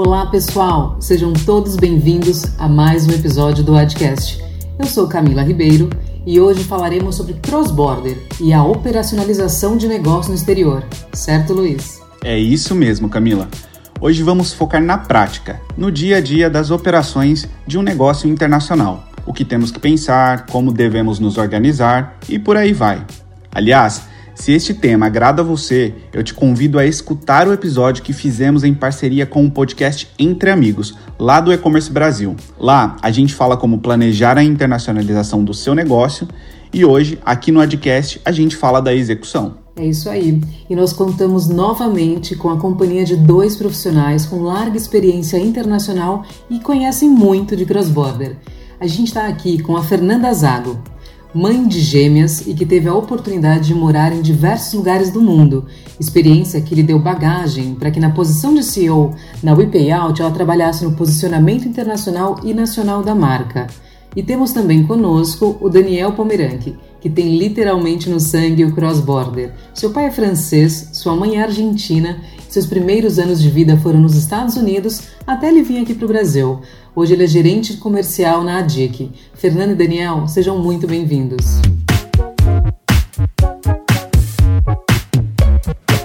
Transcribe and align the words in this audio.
Olá, 0.00 0.26
pessoal! 0.26 0.96
Sejam 1.00 1.32
todos 1.32 1.74
bem-vindos 1.74 2.56
a 2.56 2.68
mais 2.68 3.04
um 3.08 3.10
episódio 3.10 3.64
do 3.64 3.76
Adcast. 3.76 4.40
Eu 4.78 4.86
sou 4.86 5.08
Camila 5.08 5.42
Ribeiro 5.42 5.90
e 6.24 6.38
hoje 6.38 6.62
falaremos 6.62 7.16
sobre 7.16 7.34
cross-border 7.34 8.16
e 8.40 8.52
a 8.52 8.62
operacionalização 8.62 9.76
de 9.76 9.88
negócio 9.88 10.30
no 10.30 10.36
exterior. 10.36 10.84
Certo, 11.12 11.52
Luiz? 11.52 12.00
É 12.22 12.38
isso 12.38 12.76
mesmo, 12.76 13.08
Camila. 13.08 13.48
Hoje 14.00 14.22
vamos 14.22 14.52
focar 14.52 14.80
na 14.80 14.98
prática, 14.98 15.60
no 15.76 15.90
dia 15.90 16.18
a 16.18 16.20
dia 16.20 16.48
das 16.48 16.70
operações 16.70 17.48
de 17.66 17.76
um 17.76 17.82
negócio 17.82 18.30
internacional. 18.30 19.02
O 19.26 19.32
que 19.32 19.44
temos 19.44 19.72
que 19.72 19.80
pensar, 19.80 20.46
como 20.46 20.72
devemos 20.72 21.18
nos 21.18 21.36
organizar 21.36 22.16
e 22.28 22.38
por 22.38 22.56
aí 22.56 22.72
vai. 22.72 23.04
Aliás, 23.50 24.02
se 24.38 24.52
este 24.52 24.72
tema 24.72 25.06
agrada 25.06 25.42
a 25.42 25.44
você, 25.44 25.92
eu 26.12 26.22
te 26.22 26.32
convido 26.32 26.78
a 26.78 26.86
escutar 26.86 27.48
o 27.48 27.52
episódio 27.52 28.04
que 28.04 28.12
fizemos 28.12 28.62
em 28.62 28.72
parceria 28.72 29.26
com 29.26 29.44
o 29.44 29.50
podcast 29.50 30.08
Entre 30.16 30.48
Amigos, 30.48 30.94
lá 31.18 31.40
do 31.40 31.52
E-Commerce 31.52 31.90
Brasil. 31.90 32.36
Lá 32.58 32.96
a 33.02 33.10
gente 33.10 33.34
fala 33.34 33.56
como 33.56 33.80
planejar 33.80 34.38
a 34.38 34.44
internacionalização 34.44 35.42
do 35.42 35.52
seu 35.52 35.74
negócio 35.74 36.28
e 36.72 36.84
hoje, 36.84 37.18
aqui 37.24 37.50
no 37.50 37.60
Adcast, 37.60 38.20
a 38.24 38.30
gente 38.30 38.54
fala 38.54 38.80
da 38.80 38.94
execução. 38.94 39.56
É 39.74 39.84
isso 39.84 40.08
aí. 40.08 40.40
E 40.70 40.76
nós 40.76 40.92
contamos 40.92 41.48
novamente 41.48 42.36
com 42.36 42.48
a 42.48 42.60
companhia 42.60 43.04
de 43.04 43.16
dois 43.16 43.56
profissionais 43.56 44.24
com 44.24 44.42
larga 44.42 44.76
experiência 44.76 45.36
internacional 45.36 46.24
e 46.48 46.60
conhecem 46.60 47.10
muito 47.10 47.56
de 47.56 47.66
cross-border. 47.66 48.36
A 48.78 48.86
gente 48.86 49.08
está 49.08 49.26
aqui 49.26 49.60
com 49.60 49.76
a 49.76 49.82
Fernanda 49.82 50.32
Zago, 50.32 50.80
mãe 51.34 51.66
de 51.66 51.80
gêmeas 51.80 52.46
e 52.46 52.54
que 52.54 52.64
teve 52.64 52.88
a 52.88 52.94
oportunidade 52.94 53.66
de 53.66 53.74
morar 53.74 54.12
em 54.12 54.22
diversos 54.22 54.72
lugares 54.72 55.10
do 55.10 55.20
mundo, 55.20 55.66
experiência 56.00 56.60
que 56.60 56.74
lhe 56.74 56.82
deu 56.82 56.98
bagagem 56.98 57.74
para 57.74 57.90
que 57.90 58.00
na 58.00 58.10
posição 58.10 58.54
de 58.54 58.62
CEO 58.62 59.14
na 59.42 59.54
WePayout 59.54 60.20
ela 60.20 60.30
trabalhasse 60.30 60.84
no 60.84 60.92
posicionamento 60.92 61.68
internacional 61.68 62.40
e 62.42 62.54
nacional 62.54 63.02
da 63.02 63.14
marca. 63.14 63.66
E 64.16 64.22
temos 64.22 64.52
também 64.52 64.84
conosco 64.84 65.58
o 65.60 65.68
Daniel 65.68 66.12
Pomeranque, 66.12 66.76
que 67.00 67.08
tem 67.08 67.36
literalmente 67.36 68.08
no 68.08 68.18
sangue 68.18 68.64
o 68.64 68.74
cross-border. 68.74 69.52
Seu 69.74 69.90
pai 69.90 70.06
é 70.06 70.10
francês, 70.10 70.90
sua 70.92 71.14
mãe 71.14 71.36
é 71.36 71.42
argentina, 71.42 72.20
seus 72.48 72.66
primeiros 72.66 73.18
anos 73.18 73.40
de 73.40 73.50
vida 73.50 73.76
foram 73.78 74.00
nos 74.00 74.14
Estados 74.14 74.56
Unidos 74.56 75.02
até 75.26 75.48
ele 75.48 75.62
vir 75.62 75.82
aqui 75.82 75.94
para 75.94 76.04
o 76.04 76.08
Brasil. 76.08 76.60
Hoje 76.94 77.14
ele 77.14 77.24
é 77.24 77.28
gerente 77.28 77.76
comercial 77.76 78.42
na 78.42 78.58
ADIC. 78.58 79.10
Fernando 79.34 79.72
e 79.72 79.74
Daniel, 79.76 80.26
sejam 80.26 80.58
muito 80.58 80.86
bem-vindos. 80.86 81.60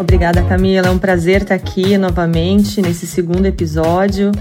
Obrigada, 0.03 0.43
Camila. 0.43 0.87
É 0.87 0.91
um 0.91 0.99
prazer 0.99 1.43
estar 1.43 1.55
aqui 1.55 1.97
novamente 1.97 2.81
nesse 2.81 3.07
segundo 3.07 3.45
episódio 3.45 4.31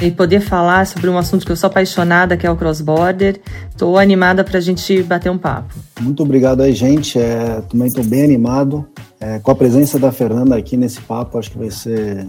e 0.00 0.10
poder 0.10 0.40
falar 0.40 0.86
sobre 0.86 1.08
um 1.08 1.16
assunto 1.16 1.46
que 1.46 1.50
eu 1.50 1.56
sou 1.56 1.68
apaixonada, 1.68 2.36
que 2.36 2.46
é 2.46 2.50
o 2.50 2.56
cross-border. 2.56 3.40
Estou 3.70 3.98
animada 3.98 4.44
para 4.44 4.58
a 4.58 4.60
gente 4.60 5.02
bater 5.02 5.30
um 5.30 5.38
papo. 5.38 5.74
Muito 6.00 6.22
obrigado 6.22 6.60
aí, 6.60 6.72
gente. 6.74 7.18
É, 7.18 7.62
também 7.62 7.88
estou 7.88 8.04
bem 8.04 8.24
animado 8.24 8.86
é, 9.18 9.38
com 9.38 9.50
a 9.50 9.54
presença 9.54 9.98
da 9.98 10.12
Fernanda 10.12 10.54
aqui 10.54 10.76
nesse 10.76 11.00
papo. 11.00 11.38
Acho 11.38 11.50
que 11.50 11.58
vai 11.58 11.70
ser 11.70 12.26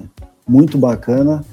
muito 0.47 0.77
bacana. 0.77 1.43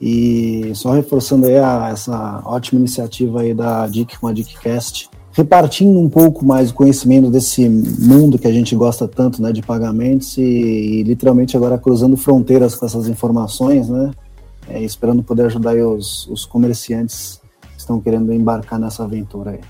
E 0.00 0.72
só 0.74 0.90
reforçando 0.90 1.46
aí 1.46 1.58
a, 1.58 1.90
essa 1.92 2.42
ótima 2.44 2.80
iniciativa 2.80 3.42
aí 3.42 3.54
da 3.54 3.86
DIC 3.86 4.18
com 4.18 4.26
a 4.26 4.32
DICcast, 4.32 5.08
repartindo 5.32 5.98
um 5.98 6.08
pouco 6.08 6.44
mais 6.44 6.70
o 6.70 6.74
conhecimento 6.74 7.30
desse 7.30 7.68
mundo 7.68 8.38
que 8.38 8.46
a 8.46 8.52
gente 8.52 8.76
gosta 8.76 9.08
tanto, 9.08 9.40
né, 9.42 9.52
de 9.52 9.62
pagamentos 9.62 10.36
e, 10.36 10.42
e 10.42 11.02
literalmente 11.02 11.56
agora 11.56 11.78
cruzando 11.78 12.16
fronteiras 12.16 12.74
com 12.74 12.86
essas 12.86 13.08
informações, 13.08 13.88
né, 13.88 14.10
é, 14.68 14.80
esperando 14.82 15.22
poder 15.22 15.46
ajudar 15.46 15.74
os, 15.74 16.26
os 16.28 16.44
comerciantes 16.44 17.40
que 17.62 17.78
estão 17.78 18.00
querendo 18.00 18.32
embarcar 18.32 18.78
nessa 18.78 19.04
aventura 19.04 19.52
aí. 19.52 19.60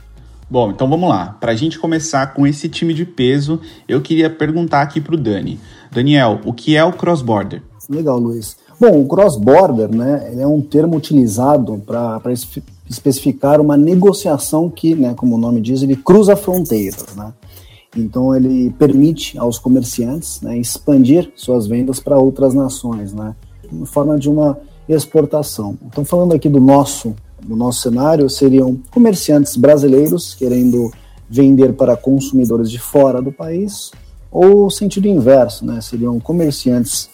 Bom, 0.50 0.70
então 0.70 0.86
vamos 0.86 1.08
lá. 1.08 1.38
Para 1.40 1.52
a 1.52 1.54
gente 1.54 1.78
começar 1.78 2.34
com 2.34 2.46
esse 2.46 2.68
time 2.68 2.92
de 2.92 3.06
peso, 3.06 3.58
eu 3.88 4.02
queria 4.02 4.28
perguntar 4.28 4.82
aqui 4.82 5.00
para 5.00 5.14
o 5.14 5.18
Dani. 5.18 5.58
Daniel, 5.90 6.40
o 6.44 6.52
que 6.52 6.76
é 6.76 6.84
o 6.84 6.92
cross-border? 6.92 7.62
Legal, 7.88 8.18
Luiz. 8.18 8.56
Bom, 8.78 9.00
o 9.00 9.06
cross-border 9.06 9.94
né, 9.94 10.34
é 10.38 10.46
um 10.46 10.60
termo 10.60 10.96
utilizado 10.96 11.82
para 11.86 12.20
especificar 12.92 13.60
uma 13.60 13.76
negociação 13.76 14.68
que, 14.68 14.94
né, 14.94 15.14
como 15.14 15.36
o 15.36 15.38
nome 15.38 15.60
diz, 15.60 15.82
ele 15.82 15.96
cruza 15.96 16.36
fronteiras. 16.36 17.16
Né? 17.16 17.32
Então, 17.96 18.34
ele 18.36 18.70
permite 18.78 19.38
aos 19.38 19.58
comerciantes 19.58 20.40
né, 20.42 20.58
expandir 20.58 21.32
suas 21.34 21.66
vendas 21.66 21.98
para 21.98 22.18
outras 22.18 22.54
nações, 22.54 23.12
né, 23.12 23.34
em 23.72 23.84
forma 23.86 24.18
de 24.18 24.28
uma 24.28 24.58
exportação. 24.88 25.76
Então, 25.86 26.04
falando 26.04 26.34
aqui 26.34 26.48
do 26.48 26.60
nosso, 26.60 27.14
do 27.42 27.56
nosso 27.56 27.80
cenário, 27.80 28.28
seriam 28.28 28.78
comerciantes 28.90 29.56
brasileiros 29.56 30.34
querendo 30.34 30.92
vender 31.28 31.72
para 31.72 31.96
consumidores 31.96 32.70
de 32.70 32.78
fora 32.78 33.22
do 33.22 33.32
país, 33.32 33.90
ou 34.30 34.70
sentido 34.70 35.08
inverso, 35.08 35.64
né, 35.64 35.80
seriam 35.80 36.20
comerciantes 36.20 37.08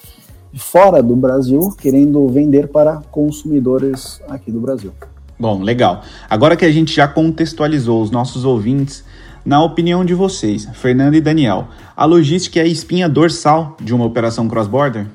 fora 0.57 1.03
do 1.03 1.15
Brasil, 1.15 1.73
querendo 1.79 2.27
vender 2.29 2.69
para 2.69 2.97
consumidores 3.11 4.21
aqui 4.29 4.51
do 4.51 4.61
Brasil. 4.61 4.93
Bom, 5.39 5.63
legal. 5.63 6.03
Agora 6.29 6.57
que 6.57 6.65
a 6.65 6.73
gente 6.73 6.95
já 6.95 7.07
contextualizou 7.07 8.03
os 8.03 8.11
nossos 8.11 8.45
ouvintes, 8.45 9.05
na 9.45 9.63
opinião 9.63 10.05
de 10.05 10.13
vocês, 10.13 10.69
Fernando 10.75 11.15
e 11.15 11.21
Daniel, 11.21 11.69
a 11.97 12.05
logística 12.05 12.59
é 12.59 12.63
a 12.63 12.67
espinha 12.67 13.09
dorsal 13.09 13.77
de 13.81 13.95
uma 13.95 14.05
operação 14.05 14.49
cross-border? 14.49 15.07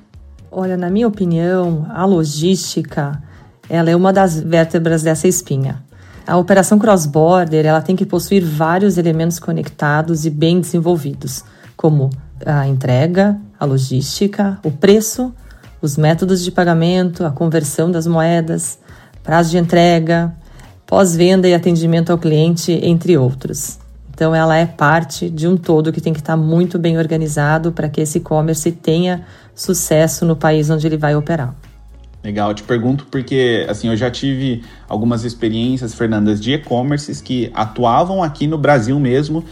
Olha, 0.50 0.78
na 0.78 0.90
minha 0.90 1.08
opinião, 1.08 1.86
a 1.90 2.06
logística 2.06 3.22
ela 3.70 3.90
é 3.90 3.96
uma 3.96 4.14
das 4.14 4.40
vértebras 4.40 5.04
dessa 5.04 5.28
espinha. 5.28 5.84
A 6.26 6.38
operação 6.38 6.80
cross-border 6.80 7.66
ela 7.66 7.82
tem 7.82 7.96
que 7.96 8.06
possuir 8.06 8.46
vários 8.46 8.98
elementos 8.98 9.40
conectados 9.40 10.26
e 10.26 10.30
bem 10.30 10.62
desenvolvidos, 10.62 11.44
como 11.76 12.10
a 12.46 12.66
entrega, 12.68 13.38
a 13.60 13.66
logística, 13.66 14.58
o 14.64 14.72
preço, 14.72 15.34
os 15.82 15.98
métodos 15.98 16.44
de 16.44 16.52
pagamento, 16.52 17.26
a 17.26 17.32
conversão 17.32 17.92
das 17.92 18.08
moedas, 18.08 18.80
prazo 19.24 19.52
de 19.52 19.58
entrega, 19.58 20.36
pós-venda 20.86 21.48
e 21.48 21.54
atendimento 21.54 22.12
ao 22.12 22.18
cliente, 22.18 22.72
entre 22.84 23.18
outros. 23.18 23.80
Então, 24.14 24.36
ela 24.36 24.56
é 24.56 24.66
parte 24.66 25.30
de 25.30 25.48
um 25.48 25.58
todo 25.58 25.92
que 25.92 26.00
tem 26.00 26.14
que 26.14 26.20
estar 26.20 26.38
muito 26.38 26.78
bem 26.78 26.98
organizado 26.98 27.72
para 27.72 27.90
que 27.90 28.02
esse 28.02 28.20
e-commerce 28.20 28.72
tenha 28.72 29.26
sucesso 29.56 30.26
no 30.26 30.36
país 30.36 30.70
onde 30.70 30.86
ele 30.86 30.98
vai 30.98 31.16
operar. 31.16 31.56
Legal, 32.24 32.52
eu 32.52 32.56
te 32.56 32.64
pergunto 32.64 33.06
porque 33.12 33.66
assim 33.68 33.90
eu 33.90 33.98
já 33.98 34.10
tive 34.10 34.64
algumas 34.88 35.26
experiências, 35.26 35.94
Fernandas, 35.94 36.40
de 36.40 36.54
e-commerces 36.54 37.20
que 37.20 37.52
atuavam 37.54 38.24
aqui 38.24 38.48
no 38.48 38.58
Brasil 38.58 38.98
mesmo 38.98 39.44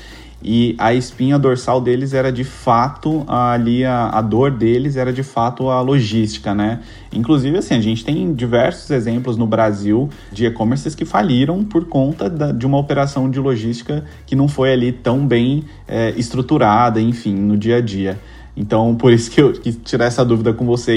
e 0.44 0.76
a 0.78 0.94
espinha 0.94 1.38
dorsal 1.38 1.80
deles 1.80 2.14
era 2.14 2.32
de 2.32 2.44
fato 2.44 3.24
ali 3.28 3.86
a, 3.86 4.10
a, 4.10 4.22
dor 4.22 4.52
deles 4.52 4.96
era 4.96 5.14
de 5.14 5.22
fato 5.22 5.70
a 5.70 5.82
logística, 5.82 6.54
né? 6.54 6.80
Inclusive 7.14 7.58
assim 7.58 7.76
a 7.76 7.82
gente 7.82 8.04
tem 8.04 8.34
diversos 8.34 8.90
exemplos 8.90 9.38
no 9.38 9.46
Brasil 9.46 10.10
de 10.32 10.46
e-commerces 10.46 10.96
que 10.96 11.06
faliram 11.06 11.64
por 11.64 11.86
conta 11.86 12.30
da, 12.30 12.52
de 12.52 12.66
uma 12.66 12.78
operação 12.78 13.30
de 13.30 13.40
logística 13.40 14.04
que 14.26 14.36
não 14.36 14.48
foi 14.48 14.74
ali 14.74 14.92
tão 14.92 15.26
bem 15.28 15.64
é, 15.88 16.14
estruturada, 16.18 17.00
enfim, 17.00 17.36
no 17.36 17.58
dia 17.58 17.78
a 17.78 17.82
dia. 17.82 18.20
Então 18.58 18.96
por 18.96 19.14
isso 19.14 19.30
que 19.30 19.42
eu 19.42 19.54
quis 19.54 19.78
tirar 19.84 20.06
essa 20.06 20.26
dúvida 20.26 20.54
com 20.54 20.66
você, 20.66 20.96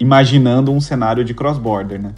imaginando 0.00 0.72
um 0.72 0.80
cenário 0.80 1.24
de 1.24 1.34
cross-border, 1.34 2.00
né? 2.00 2.12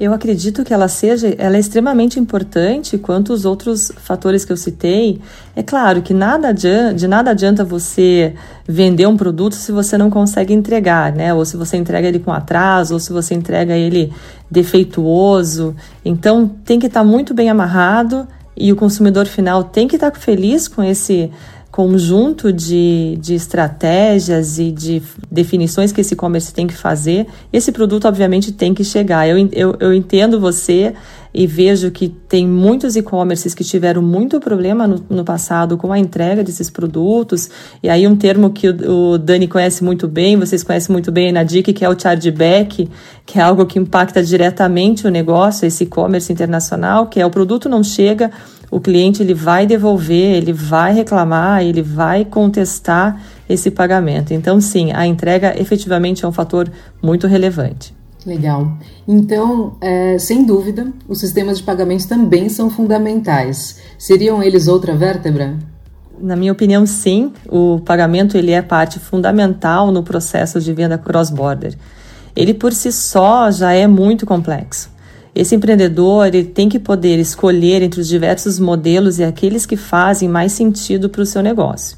Eu 0.00 0.14
acredito 0.14 0.64
que 0.64 0.72
ela 0.72 0.88
seja, 0.88 1.34
ela 1.36 1.58
é 1.58 1.60
extremamente 1.60 2.18
importante 2.18 2.96
quanto 2.96 3.34
os 3.34 3.44
outros 3.44 3.92
fatores 3.98 4.46
que 4.46 4.50
eu 4.50 4.56
citei. 4.56 5.20
É 5.54 5.62
claro 5.62 6.00
que 6.00 6.14
nada 6.14 6.48
adianta, 6.48 6.94
de 6.94 7.06
nada 7.06 7.32
adianta 7.32 7.62
você 7.62 8.34
vender 8.66 9.06
um 9.06 9.14
produto 9.14 9.56
se 9.56 9.70
você 9.70 9.98
não 9.98 10.08
consegue 10.08 10.54
entregar, 10.54 11.12
né? 11.12 11.34
Ou 11.34 11.44
se 11.44 11.54
você 11.54 11.76
entrega 11.76 12.08
ele 12.08 12.18
com 12.18 12.32
atraso, 12.32 12.94
ou 12.94 12.98
se 12.98 13.12
você 13.12 13.34
entrega 13.34 13.76
ele 13.76 14.10
defeituoso. 14.50 15.76
Então 16.02 16.48
tem 16.48 16.78
que 16.78 16.86
estar 16.86 17.04
muito 17.04 17.34
bem 17.34 17.50
amarrado 17.50 18.26
e 18.56 18.72
o 18.72 18.76
consumidor 18.76 19.26
final 19.26 19.64
tem 19.64 19.86
que 19.86 19.96
estar 19.96 20.16
feliz 20.16 20.66
com 20.66 20.82
esse 20.82 21.30
conjunto 21.70 22.52
de, 22.52 23.16
de 23.20 23.34
estratégias 23.34 24.58
e 24.58 24.72
de 24.72 25.02
definições 25.30 25.92
que 25.92 26.00
esse 26.00 26.14
e-commerce 26.14 26.52
tem 26.52 26.66
que 26.66 26.74
fazer, 26.74 27.26
esse 27.52 27.70
produto 27.70 28.06
obviamente 28.08 28.52
tem 28.52 28.74
que 28.74 28.82
chegar. 28.82 29.28
Eu, 29.28 29.48
eu, 29.52 29.76
eu 29.78 29.94
entendo 29.94 30.40
você 30.40 30.94
e 31.32 31.46
vejo 31.46 31.90
que 31.90 32.08
tem 32.08 32.46
muitos 32.46 32.96
e-commerces 32.96 33.54
que 33.54 33.62
tiveram 33.62 34.02
muito 34.02 34.40
problema 34.40 34.86
no, 34.86 35.04
no, 35.08 35.24
passado 35.24 35.76
com 35.76 35.92
a 35.92 35.98
entrega 35.98 36.42
desses 36.42 36.68
produtos. 36.68 37.48
E 37.82 37.88
aí 37.88 38.06
um 38.06 38.16
termo 38.16 38.50
que 38.50 38.68
o, 38.68 39.12
o 39.12 39.18
Dani 39.18 39.46
conhece 39.46 39.84
muito 39.84 40.08
bem, 40.08 40.36
vocês 40.36 40.62
conhecem 40.62 40.92
muito 40.92 41.12
bem 41.12 41.32
na 41.32 41.42
DIC, 41.42 41.72
que 41.72 41.84
é 41.84 41.88
o 41.88 41.98
chargeback, 41.98 42.88
que 43.24 43.38
é 43.38 43.42
algo 43.42 43.64
que 43.64 43.78
impacta 43.78 44.22
diretamente 44.22 45.06
o 45.06 45.10
negócio, 45.10 45.66
esse 45.66 45.84
e-commerce 45.84 46.32
internacional, 46.32 47.06
que 47.06 47.20
é 47.20 47.26
o 47.26 47.30
produto 47.30 47.68
não 47.68 47.84
chega, 47.84 48.30
o 48.70 48.80
cliente 48.80 49.22
ele 49.22 49.34
vai 49.34 49.66
devolver, 49.66 50.36
ele 50.36 50.52
vai 50.52 50.92
reclamar, 50.92 51.62
ele 51.62 51.82
vai 51.82 52.24
contestar 52.24 53.20
esse 53.48 53.70
pagamento. 53.70 54.32
Então, 54.32 54.60
sim, 54.60 54.92
a 54.92 55.06
entrega 55.06 55.60
efetivamente 55.60 56.24
é 56.24 56.28
um 56.28 56.32
fator 56.32 56.70
muito 57.02 57.26
relevante. 57.26 57.99
Legal. 58.26 58.76
Então, 59.08 59.76
é, 59.80 60.18
sem 60.18 60.44
dúvida, 60.44 60.92
os 61.08 61.18
sistemas 61.18 61.58
de 61.58 61.64
pagamentos 61.64 62.04
também 62.04 62.48
são 62.48 62.68
fundamentais. 62.68 63.80
Seriam 63.98 64.42
eles 64.42 64.68
outra 64.68 64.94
vértebra? 64.94 65.56
Na 66.20 66.36
minha 66.36 66.52
opinião, 66.52 66.84
sim. 66.84 67.32
O 67.48 67.80
pagamento 67.80 68.36
ele 68.36 68.52
é 68.52 68.60
parte 68.60 68.98
fundamental 68.98 69.90
no 69.90 70.02
processo 70.02 70.60
de 70.60 70.72
venda 70.72 70.98
cross-border. 70.98 71.74
Ele 72.36 72.52
por 72.52 72.72
si 72.72 72.92
só 72.92 73.50
já 73.50 73.72
é 73.72 73.86
muito 73.86 74.26
complexo. 74.26 74.90
Esse 75.34 75.54
empreendedor 75.54 76.26
ele 76.26 76.44
tem 76.44 76.68
que 76.68 76.78
poder 76.78 77.18
escolher 77.18 77.82
entre 77.82 78.00
os 78.00 78.08
diversos 78.08 78.58
modelos 78.58 79.18
e 79.18 79.24
aqueles 79.24 79.64
que 79.64 79.76
fazem 79.76 80.28
mais 80.28 80.52
sentido 80.52 81.08
para 81.08 81.22
o 81.22 81.26
seu 81.26 81.42
negócio. 81.42 81.96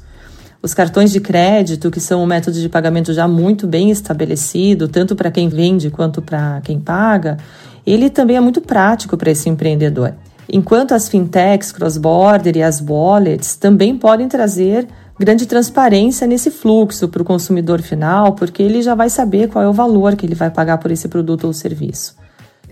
Os 0.63 0.73
cartões 0.73 1.11
de 1.11 1.19
crédito, 1.19 1.91
que 1.91 1.99
são 1.99 2.23
um 2.23 2.25
método 2.25 2.57
de 2.57 2.69
pagamento 2.69 3.11
já 3.11 3.27
muito 3.27 3.67
bem 3.67 3.91
estabelecido, 3.91 4.87
tanto 4.87 5.13
para 5.13 5.29
quem 5.29 5.49
vende 5.49 5.89
quanto 5.89 6.21
para 6.21 6.61
quem 6.63 6.79
paga, 6.79 7.37
ele 7.85 8.09
também 8.09 8.37
é 8.37 8.39
muito 8.39 8.61
prático 8.61 9.17
para 9.17 9.29
esse 9.29 9.49
empreendedor. 9.49 10.13
Enquanto 10.47 10.93
as 10.93 11.09
fintechs, 11.09 11.73
cross-border 11.73 12.55
e 12.55 12.63
as 12.63 12.79
wallets 12.79 13.57
também 13.57 13.97
podem 13.97 14.29
trazer 14.29 14.87
grande 15.19 15.45
transparência 15.45 16.25
nesse 16.25 16.49
fluxo 16.49 17.09
para 17.09 17.21
o 17.21 17.25
consumidor 17.25 17.81
final, 17.81 18.31
porque 18.31 18.63
ele 18.63 18.81
já 18.81 18.95
vai 18.95 19.09
saber 19.09 19.49
qual 19.49 19.65
é 19.65 19.67
o 19.67 19.73
valor 19.73 20.15
que 20.15 20.25
ele 20.25 20.33
vai 20.33 20.49
pagar 20.49 20.77
por 20.77 20.91
esse 20.91 21.09
produto 21.09 21.43
ou 21.43 21.51
serviço. 21.51 22.15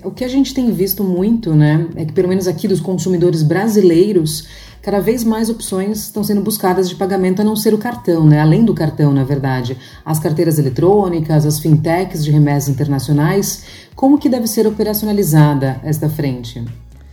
O 0.04 0.10
que 0.10 0.24
a 0.24 0.28
gente 0.28 0.54
tem 0.54 0.72
visto 0.72 1.04
muito, 1.04 1.54
né, 1.54 1.88
é 1.96 2.04
que 2.04 2.12
pelo 2.12 2.28
menos 2.28 2.48
aqui 2.48 2.68
dos 2.68 2.80
consumidores 2.80 3.44
brasileiros, 3.44 4.48
cada 4.82 5.00
vez 5.00 5.24
mais 5.24 5.48
opções 5.48 6.00
estão 6.00 6.24
sendo 6.24 6.42
buscadas 6.42 6.90
de 6.90 6.96
pagamento 6.96 7.42
a 7.42 7.46
não 7.46 7.56
ser 7.56 7.74
o 7.74 7.78
cartão, 7.78 8.26
né? 8.26 8.40
Além 8.40 8.66
do 8.66 8.74
cartão, 8.74 9.14
na 9.14 9.24
verdade, 9.24 9.78
as 10.04 10.20
carteiras 10.20 10.58
eletrônicas, 10.58 11.46
as 11.46 11.60
fintechs 11.60 12.26
de 12.26 12.32
remessas 12.32 12.70
internacionais, 12.70 13.64
como 13.96 14.18
que 14.18 14.28
deve 14.28 14.48
ser 14.48 14.66
operacionalizada 14.66 15.80
esta 15.84 16.10
frente? 16.10 16.64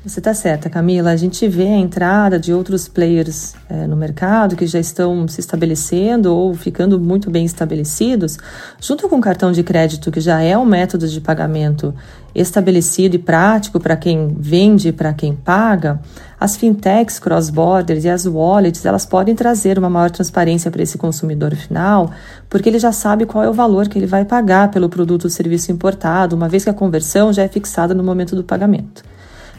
Você 0.09 0.21
está 0.21 0.33
certa, 0.33 0.71
Camila. 0.71 1.11
A 1.11 1.17
gente 1.17 1.47
vê 1.47 1.67
a 1.67 1.77
entrada 1.77 2.39
de 2.39 2.51
outros 2.51 2.89
players 2.89 3.55
é, 3.69 3.87
no 3.87 3.95
mercado 3.95 4.57
que 4.57 4.67
já 4.67 4.81
estão 4.81 5.29
se 5.29 5.39
estabelecendo 5.39 6.35
ou 6.35 6.55
ficando 6.55 6.99
muito 6.99 7.31
bem 7.31 7.45
estabelecidos, 7.45 8.39
junto 8.81 9.07
com 9.07 9.17
o 9.17 9.21
cartão 9.21 9.53
de 9.53 9.63
crédito, 9.63 10.11
que 10.11 10.19
já 10.19 10.41
é 10.41 10.57
um 10.57 10.65
método 10.65 11.07
de 11.07 11.21
pagamento 11.21 11.95
estabelecido 12.35 13.17
e 13.17 13.19
prático 13.19 13.79
para 13.79 13.99
quem 13.99 14.35
vende 14.41 14.89
e 14.89 14.93
para 14.93 15.13
quem 15.13 15.35
paga. 15.35 16.01
As 16.41 16.57
fintechs 16.57 17.19
cross-borders 17.19 18.05
e 18.05 18.09
as 18.09 18.25
wallets, 18.25 18.87
elas 18.87 19.05
podem 19.05 19.35
trazer 19.35 19.79
uma 19.79 19.91
maior 19.91 20.11
transparência 20.11 20.71
para 20.71 20.83
esse 20.83 20.97
consumidor 20.97 21.55
final, 21.55 22.11
porque 22.49 22.71
ele 22.71 22.79
já 22.79 22.93
sabe 22.93 23.27
qual 23.27 23.45
é 23.45 23.51
o 23.51 23.53
valor 23.53 23.87
que 23.89 23.99
ele 23.99 24.07
vai 24.07 24.25
pagar 24.25 24.71
pelo 24.71 24.89
produto 24.89 25.25
ou 25.25 25.31
serviço 25.31 25.71
importado, 25.71 26.35
uma 26.35 26.49
vez 26.49 26.65
que 26.65 26.71
a 26.71 26.75
conversão 26.75 27.31
já 27.31 27.43
é 27.43 27.49
fixada 27.49 27.93
no 27.93 28.03
momento 28.03 28.35
do 28.35 28.43
pagamento. 28.43 29.03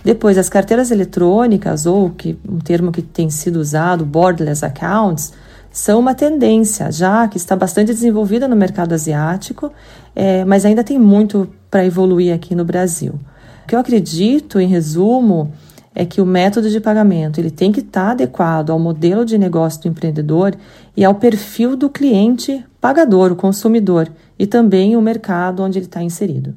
Depois, 0.04 0.38
as 0.38 0.50
carteiras 0.50 0.92
eletrônicas, 0.92 1.86
ou 1.86 2.10
que, 2.10 2.38
um 2.48 2.60
termo 2.60 2.92
que 2.92 3.02
tem 3.02 3.30
sido 3.30 3.58
usado, 3.58 4.06
borderless 4.06 4.64
accounts, 4.64 5.34
são 5.72 6.00
uma 6.00 6.16
tendência 6.16 6.92
já 6.92 7.28
que 7.28 7.38
está 7.38 7.56
bastante 7.56 7.94
desenvolvida 7.94 8.48
no 8.48 8.56
mercado 8.56 8.94
asiático, 8.94 9.72
é, 10.16 10.44
mas 10.46 10.66
ainda 10.66 10.84
tem 10.84 10.98
muito 10.98 11.50
para 11.70 11.86
evoluir 11.86 12.34
aqui 12.34 12.56
no 12.56 12.66
Brasil. 12.66 13.20
O 13.64 13.68
que 13.68 13.76
eu 13.76 13.80
acredito, 13.80 14.60
em 14.60 14.68
resumo, 14.68 15.52
é 15.94 16.06
que 16.06 16.22
o 16.22 16.26
método 16.26 16.70
de 16.70 16.80
pagamento 16.80 17.40
ele 17.40 17.52
tem 17.52 17.72
que 17.72 17.82
estar 17.82 18.06
tá 18.06 18.12
adequado 18.12 18.70
ao 18.70 18.80
modelo 18.80 19.26
de 19.26 19.38
negócio 19.38 19.82
do 19.82 19.88
empreendedor 19.90 20.56
e 20.96 21.04
ao 21.04 21.16
perfil 21.16 21.76
do 21.76 21.90
cliente 21.90 22.66
pagador, 22.80 23.32
o 23.32 23.36
consumidor, 23.36 24.10
e 24.38 24.48
também 24.48 24.96
o 24.96 25.02
mercado 25.02 25.62
onde 25.62 25.78
ele 25.78 25.86
está 25.86 26.02
inserido. 26.02 26.56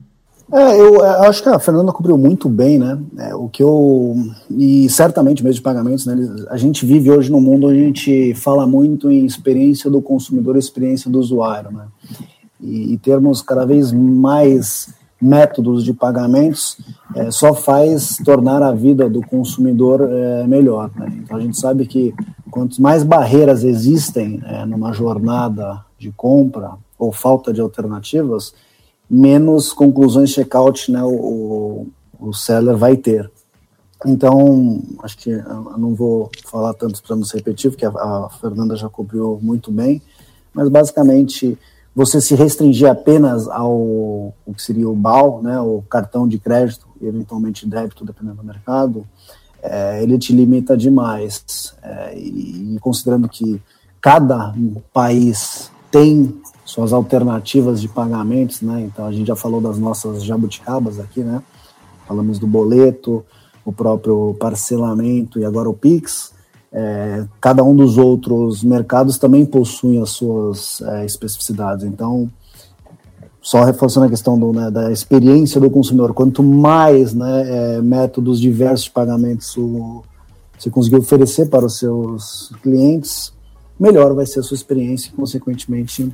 É, 0.53 0.79
eu, 0.79 0.97
eu, 0.97 1.23
acho 1.23 1.43
que 1.43 1.49
a 1.49 1.59
Fernanda 1.59 1.93
cobriu 1.93 2.19
muito 2.19 2.47
bem, 2.47 2.79
né? 2.79 2.99
É, 3.19 3.35
o 3.35 3.49
que 3.49 3.63
eu. 3.63 4.15
E 4.51 4.87
certamente, 4.91 5.43
mesmo 5.43 5.55
de 5.55 5.63
pagamentos, 5.63 6.05
né? 6.05 6.15
A 6.51 6.59
gente 6.59 6.85
vive 6.85 7.11
hoje 7.11 7.33
num 7.33 7.41
mundo 7.41 7.69
onde 7.69 7.81
a 7.81 7.85
gente 7.85 8.35
fala 8.35 8.67
muito 8.67 9.11
em 9.11 9.25
experiência 9.25 9.91
do 9.91 10.03
consumidor, 10.03 10.57
experiência 10.57 11.11
do 11.11 11.19
usuário, 11.19 11.71
né? 11.71 11.87
E, 12.61 12.93
e 12.93 12.99
termos 12.99 13.41
cada 13.41 13.65
vez 13.65 13.93
mais 13.93 14.93
métodos 15.23 15.85
de 15.85 15.95
pagamentos 15.95 16.77
é, 17.15 17.31
só 17.31 17.55
faz 17.55 18.17
tornar 18.25 18.61
a 18.61 18.73
vida 18.73 19.09
do 19.09 19.23
consumidor 19.23 20.03
é, 20.03 20.47
melhor. 20.49 20.91
Né? 20.97 21.21
Então 21.23 21.37
a 21.37 21.41
gente 21.41 21.59
sabe 21.59 21.87
que 21.87 22.13
quanto 22.51 22.83
mais 22.83 23.05
barreiras 23.05 23.63
existem 23.63 24.43
é, 24.45 24.67
numa 24.67 24.93
jornada 24.93 25.81
de 25.97 26.11
compra 26.11 26.73
ou 26.99 27.13
falta 27.13 27.53
de 27.53 27.61
alternativas, 27.61 28.53
menos 29.13 29.75
conclusões 29.75 30.31
checkout 30.31 30.91
né, 30.91 31.05
o, 31.05 31.87
o 32.19 32.33
seller 32.33 32.79
vai 32.79 32.97
ter. 32.97 33.31
Então, 34.07 34.83
acho 35.03 35.19
que 35.19 35.31
eu 35.31 35.79
não 35.79 35.95
vou 35.95 36.31
falar 36.47 36.73
tanto 36.73 37.03
para 37.03 37.15
não 37.15 37.23
ser 37.23 37.37
repetitivo, 37.37 37.77
que 37.77 37.85
a, 37.85 37.91
a, 37.91 38.31
Fernanda 38.41 38.75
já 38.75 38.89
cobriu 38.89 39.39
muito 39.43 39.71
bem, 39.71 40.01
mas 40.55 40.69
basicamente 40.71 41.59
você 41.95 42.23
se 42.23 42.35
restringir 42.35 42.91
apenas 42.91 43.47
ao 43.49 43.75
o 44.47 44.55
que 44.57 44.63
seria 44.63 44.89
o 44.89 44.97
BAL, 44.97 45.43
né, 45.43 45.61
o 45.61 45.83
cartão 45.83 46.27
de 46.27 46.39
crédito, 46.39 46.87
eventualmente 47.01 47.69
débito, 47.69 48.07
dependendo 48.07 48.37
do 48.37 48.45
mercado, 48.45 49.07
é, 49.63 50.03
ele 50.03 50.19
te 50.19 50.33
limita 50.33 50.75
demais. 50.75 51.75
É, 51.83 52.19
e, 52.19 52.75
e 52.75 52.79
considerando 52.81 53.29
que 53.29 53.61
cada 54.01 54.55
país 54.93 55.71
tem 55.91 56.42
suas 56.73 56.91
alternativas 56.95 57.83
de 57.83 57.89
pagamentos, 57.89 58.63
né? 58.63 58.81
Então 58.81 59.05
a 59.05 59.13
gente 59.13 59.27
já 59.27 59.37
falou 59.37 59.61
das 59.61 59.77
nossas 59.77 60.25
jabuticabas 60.25 60.99
aqui, 60.99 61.21
né? 61.21 61.43
Falamos 62.09 62.39
do 62.39 62.47
boleto, 62.47 63.23
o 63.63 63.71
próprio 63.71 64.35
parcelamento 64.41 65.39
e 65.39 65.45
agora 65.45 65.69
o 65.69 65.75
Pix. 65.75 66.33
É, 66.73 67.27
cada 67.39 67.63
um 67.63 67.77
dos 67.77 67.99
outros 67.99 68.65
mercados 68.65 69.19
também 69.19 69.45
possui 69.45 70.01
as 70.01 70.11
suas 70.11 70.81
é, 70.81 71.05
especificidades. 71.05 71.85
Então, 71.85 72.31
só 73.43 73.65
reforçando 73.65 74.07
a 74.07 74.09
questão 74.09 74.39
do, 74.39 74.51
né, 74.51 74.71
da 74.71 74.91
experiência 74.91 75.61
do 75.61 75.69
consumidor, 75.69 76.15
quanto 76.15 76.43
mais 76.43 77.13
né, 77.13 77.77
é, 77.77 77.83
métodos 77.83 78.41
diversos 78.41 78.87
de 78.87 78.93
pagamentos 78.93 79.55
você 80.59 80.71
conseguir 80.71 80.97
oferecer 80.97 81.51
para 81.51 81.67
os 81.67 81.79
seus 81.79 82.51
clientes, 82.63 83.31
melhor 83.79 84.15
vai 84.15 84.25
ser 84.25 84.41
a 84.41 84.43
sua 84.43 84.55
experiência 84.55 85.11
e, 85.11 85.13
consequentemente, 85.13 86.11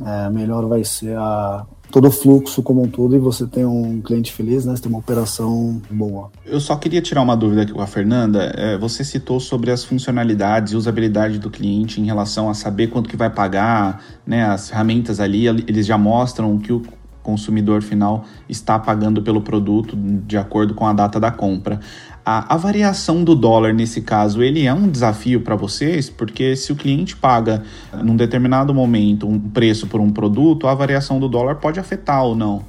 é, 0.00 0.30
melhor 0.30 0.66
vai 0.66 0.84
ser 0.84 1.16
a, 1.16 1.66
todo 1.90 2.08
o 2.08 2.10
fluxo 2.10 2.62
como 2.62 2.82
um 2.82 2.88
todo 2.88 3.14
e 3.14 3.18
você 3.18 3.46
tem 3.46 3.64
um 3.64 4.00
cliente 4.00 4.32
feliz, 4.32 4.64
né? 4.64 4.74
Você 4.74 4.82
tem 4.82 4.90
uma 4.90 4.98
operação 4.98 5.80
boa. 5.90 6.30
Eu 6.46 6.58
só 6.58 6.74
queria 6.76 7.02
tirar 7.02 7.20
uma 7.20 7.36
dúvida 7.36 7.62
aqui 7.62 7.72
com 7.72 7.82
a 7.82 7.86
Fernanda. 7.86 8.52
É, 8.56 8.78
você 8.78 9.04
citou 9.04 9.38
sobre 9.38 9.70
as 9.70 9.84
funcionalidades 9.84 10.72
e 10.72 10.76
usabilidade 10.76 11.38
do 11.38 11.50
cliente 11.50 12.00
em 12.00 12.06
relação 12.06 12.48
a 12.48 12.54
saber 12.54 12.88
quanto 12.88 13.08
que 13.08 13.16
vai 13.16 13.28
pagar, 13.28 14.02
né? 14.26 14.44
As 14.44 14.70
ferramentas 14.70 15.20
ali, 15.20 15.46
eles 15.46 15.86
já 15.86 15.98
mostram 15.98 16.58
que 16.58 16.72
o 16.72 16.82
consumidor 17.22 17.82
final 17.82 18.24
está 18.48 18.78
pagando 18.78 19.22
pelo 19.22 19.40
produto 19.40 19.96
de 19.96 20.36
acordo 20.36 20.74
com 20.74 20.86
a 20.86 20.92
data 20.92 21.20
da 21.20 21.30
compra. 21.30 21.78
A, 22.24 22.54
a 22.54 22.56
variação 22.56 23.24
do 23.24 23.34
dólar 23.34 23.74
nesse 23.74 24.00
caso, 24.00 24.42
ele 24.42 24.64
é 24.64 24.72
um 24.72 24.88
desafio 24.88 25.40
para 25.40 25.56
vocês, 25.56 26.08
porque 26.08 26.54
se 26.54 26.72
o 26.72 26.76
cliente 26.76 27.16
paga 27.16 27.64
num 27.92 28.16
determinado 28.16 28.72
momento 28.72 29.26
um 29.26 29.40
preço 29.40 29.88
por 29.88 30.00
um 30.00 30.10
produto, 30.10 30.68
a 30.68 30.74
variação 30.74 31.18
do 31.18 31.28
dólar 31.28 31.56
pode 31.56 31.80
afetar 31.80 32.24
ou 32.24 32.36
não. 32.36 32.62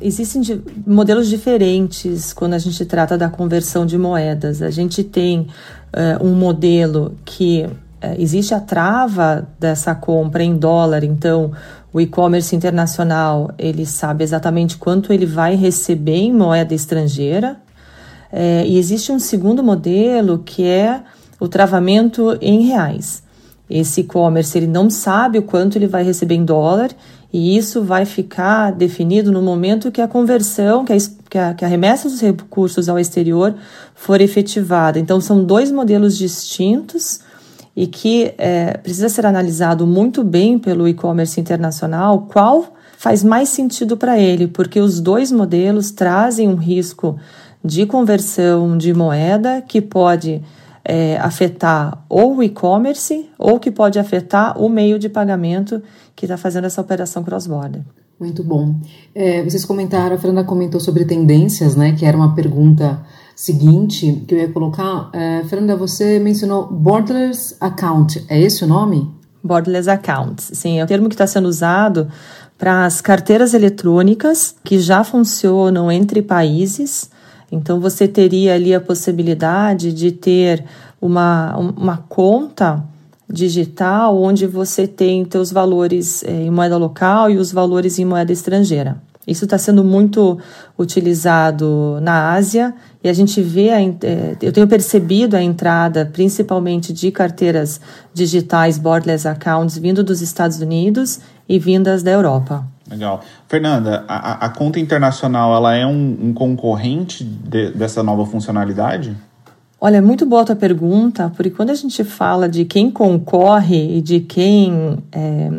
Existem 0.00 0.42
modelos 0.84 1.28
diferentes 1.28 2.32
quando 2.32 2.54
a 2.54 2.58
gente 2.58 2.84
trata 2.84 3.16
da 3.16 3.28
conversão 3.28 3.86
de 3.86 3.96
moedas. 3.96 4.60
A 4.60 4.70
gente 4.70 5.04
tem 5.04 5.40
uh, 5.40 6.24
um 6.24 6.34
modelo 6.34 7.16
que 7.24 7.64
uh, 7.64 7.70
existe 8.18 8.52
a 8.52 8.60
trava 8.60 9.46
dessa 9.60 9.94
compra 9.94 10.42
em 10.42 10.56
dólar, 10.56 11.04
então 11.04 11.52
o 11.92 12.00
e-commerce 12.00 12.56
internacional 12.56 13.52
ele 13.56 13.86
sabe 13.86 14.24
exatamente 14.24 14.76
quanto 14.76 15.12
ele 15.12 15.24
vai 15.24 15.54
receber 15.54 16.16
em 16.16 16.32
moeda 16.32 16.74
estrangeira 16.74 17.64
é, 18.32 18.66
e 18.66 18.78
existe 18.78 19.12
um 19.12 19.18
segundo 19.18 19.62
modelo 19.62 20.42
que 20.44 20.64
é 20.64 21.02
o 21.38 21.48
travamento 21.48 22.36
em 22.40 22.62
reais. 22.62 23.22
Esse 23.68 24.02
e-commerce 24.02 24.56
ele 24.56 24.66
não 24.66 24.88
sabe 24.88 25.38
o 25.38 25.42
quanto 25.42 25.76
ele 25.76 25.86
vai 25.86 26.04
receber 26.04 26.34
em 26.34 26.44
dólar 26.44 26.90
e 27.32 27.56
isso 27.56 27.82
vai 27.82 28.04
ficar 28.04 28.70
definido 28.70 29.32
no 29.32 29.42
momento 29.42 29.90
que 29.90 30.00
a 30.00 30.08
conversão, 30.08 30.84
que 30.84 30.92
a, 31.38 31.54
que 31.54 31.64
a, 31.64 31.68
remessa 31.68 32.08
dos 32.08 32.20
recursos 32.20 32.88
ao 32.88 32.98
exterior 32.98 33.54
for 33.94 34.20
efetivada. 34.20 34.98
Então, 34.98 35.20
são 35.20 35.44
dois 35.44 35.70
modelos 35.70 36.16
distintos 36.16 37.20
e 37.74 37.86
que 37.86 38.32
é, 38.38 38.78
precisa 38.78 39.08
ser 39.08 39.26
analisado 39.26 39.86
muito 39.86 40.24
bem 40.24 40.58
pelo 40.58 40.88
e-commerce 40.88 41.38
internacional 41.38 42.26
qual 42.32 42.72
faz 42.96 43.22
mais 43.22 43.50
sentido 43.50 43.96
para 43.96 44.18
ele, 44.18 44.46
porque 44.46 44.80
os 44.80 45.00
dois 45.00 45.30
modelos 45.30 45.90
trazem 45.90 46.48
um 46.48 46.54
risco 46.54 47.18
de 47.66 47.84
conversão 47.84 48.78
de 48.78 48.94
moeda 48.94 49.60
que 49.60 49.82
pode 49.82 50.42
é, 50.84 51.18
afetar 51.18 52.04
ou 52.08 52.36
o 52.36 52.42
e-commerce 52.42 53.28
ou 53.36 53.58
que 53.58 53.70
pode 53.70 53.98
afetar 53.98 54.58
o 54.60 54.68
meio 54.68 54.98
de 54.98 55.08
pagamento 55.08 55.82
que 56.14 56.24
está 56.24 56.36
fazendo 56.36 56.64
essa 56.64 56.80
operação 56.80 57.24
cross-border. 57.24 57.82
Muito 58.18 58.42
bom. 58.42 58.74
É, 59.14 59.42
vocês 59.42 59.64
comentaram, 59.64 60.16
a 60.16 60.18
Fernanda 60.18 60.44
comentou 60.44 60.80
sobre 60.80 61.04
tendências, 61.04 61.76
né? 61.76 61.92
Que 61.92 62.06
era 62.06 62.16
uma 62.16 62.34
pergunta 62.34 63.02
seguinte 63.34 64.24
que 64.26 64.34
eu 64.34 64.38
ia 64.38 64.48
colocar. 64.48 65.10
É, 65.12 65.44
Fernanda, 65.44 65.76
você 65.76 66.18
mencionou 66.18 66.66
Borderless 66.66 67.56
Account, 67.60 68.24
é 68.28 68.40
esse 68.40 68.64
o 68.64 68.66
nome? 68.66 69.10
Borderless 69.44 69.90
Account, 69.90 70.42
sim, 70.42 70.80
é 70.80 70.84
o 70.84 70.86
termo 70.86 71.08
que 71.08 71.14
está 71.14 71.26
sendo 71.26 71.46
usado 71.46 72.08
para 72.56 72.86
as 72.86 73.02
carteiras 73.02 73.52
eletrônicas 73.52 74.54
que 74.64 74.78
já 74.78 75.04
funcionam 75.04 75.92
entre 75.92 76.22
países. 76.22 77.10
Então, 77.50 77.80
você 77.80 78.08
teria 78.08 78.54
ali 78.54 78.74
a 78.74 78.80
possibilidade 78.80 79.92
de 79.92 80.10
ter 80.12 80.64
uma, 81.00 81.56
uma 81.56 81.96
conta 81.96 82.84
digital 83.28 84.20
onde 84.20 84.46
você 84.46 84.86
tem 84.86 85.24
teus 85.24 85.50
valores 85.50 86.22
é, 86.24 86.30
em 86.30 86.50
moeda 86.50 86.76
local 86.76 87.30
e 87.30 87.36
os 87.36 87.52
valores 87.52 87.98
em 87.98 88.04
moeda 88.04 88.32
estrangeira. 88.32 89.00
Isso 89.26 89.44
está 89.44 89.58
sendo 89.58 89.82
muito 89.82 90.38
utilizado 90.78 91.98
na 92.00 92.32
Ásia 92.32 92.72
e 93.02 93.08
a 93.08 93.12
gente 93.12 93.42
vê, 93.42 93.70
a, 93.70 93.80
é, 93.80 94.36
eu 94.40 94.52
tenho 94.52 94.68
percebido 94.68 95.34
a 95.34 95.42
entrada 95.42 96.08
principalmente 96.12 96.92
de 96.92 97.10
carteiras 97.10 97.80
digitais 98.14 98.78
borderless 98.78 99.26
accounts 99.26 99.76
vindo 99.76 100.04
dos 100.04 100.22
Estados 100.22 100.60
Unidos 100.60 101.18
e 101.48 101.58
vindas 101.58 102.04
da 102.04 102.12
Europa. 102.12 102.64
Legal. 102.88 103.20
Fernanda, 103.48 104.04
a, 104.06 104.46
a 104.46 104.48
conta 104.48 104.78
internacional 104.78 105.54
ela 105.54 105.74
é 105.74 105.86
um, 105.86 106.16
um 106.22 106.34
concorrente 106.34 107.24
de, 107.24 107.70
dessa 107.72 108.02
nova 108.02 108.24
funcionalidade? 108.24 109.16
Olha, 109.80 110.00
muito 110.00 110.24
boa 110.24 110.42
a 110.42 110.44
tua 110.44 110.56
pergunta, 110.56 111.30
porque 111.36 111.50
quando 111.50 111.70
a 111.70 111.74
gente 111.74 112.02
fala 112.02 112.48
de 112.48 112.64
quem 112.64 112.90
concorre 112.90 113.98
e 113.98 114.00
de 114.00 114.20
quem 114.20 114.98
é, 115.12 115.50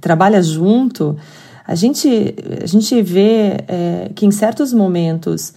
trabalha 0.00 0.42
junto, 0.42 1.16
a 1.66 1.74
gente, 1.74 2.34
a 2.62 2.66
gente 2.66 3.02
vê 3.02 3.56
é, 3.68 4.10
que 4.14 4.24
em 4.24 4.30
certos 4.30 4.72
momentos 4.72 5.54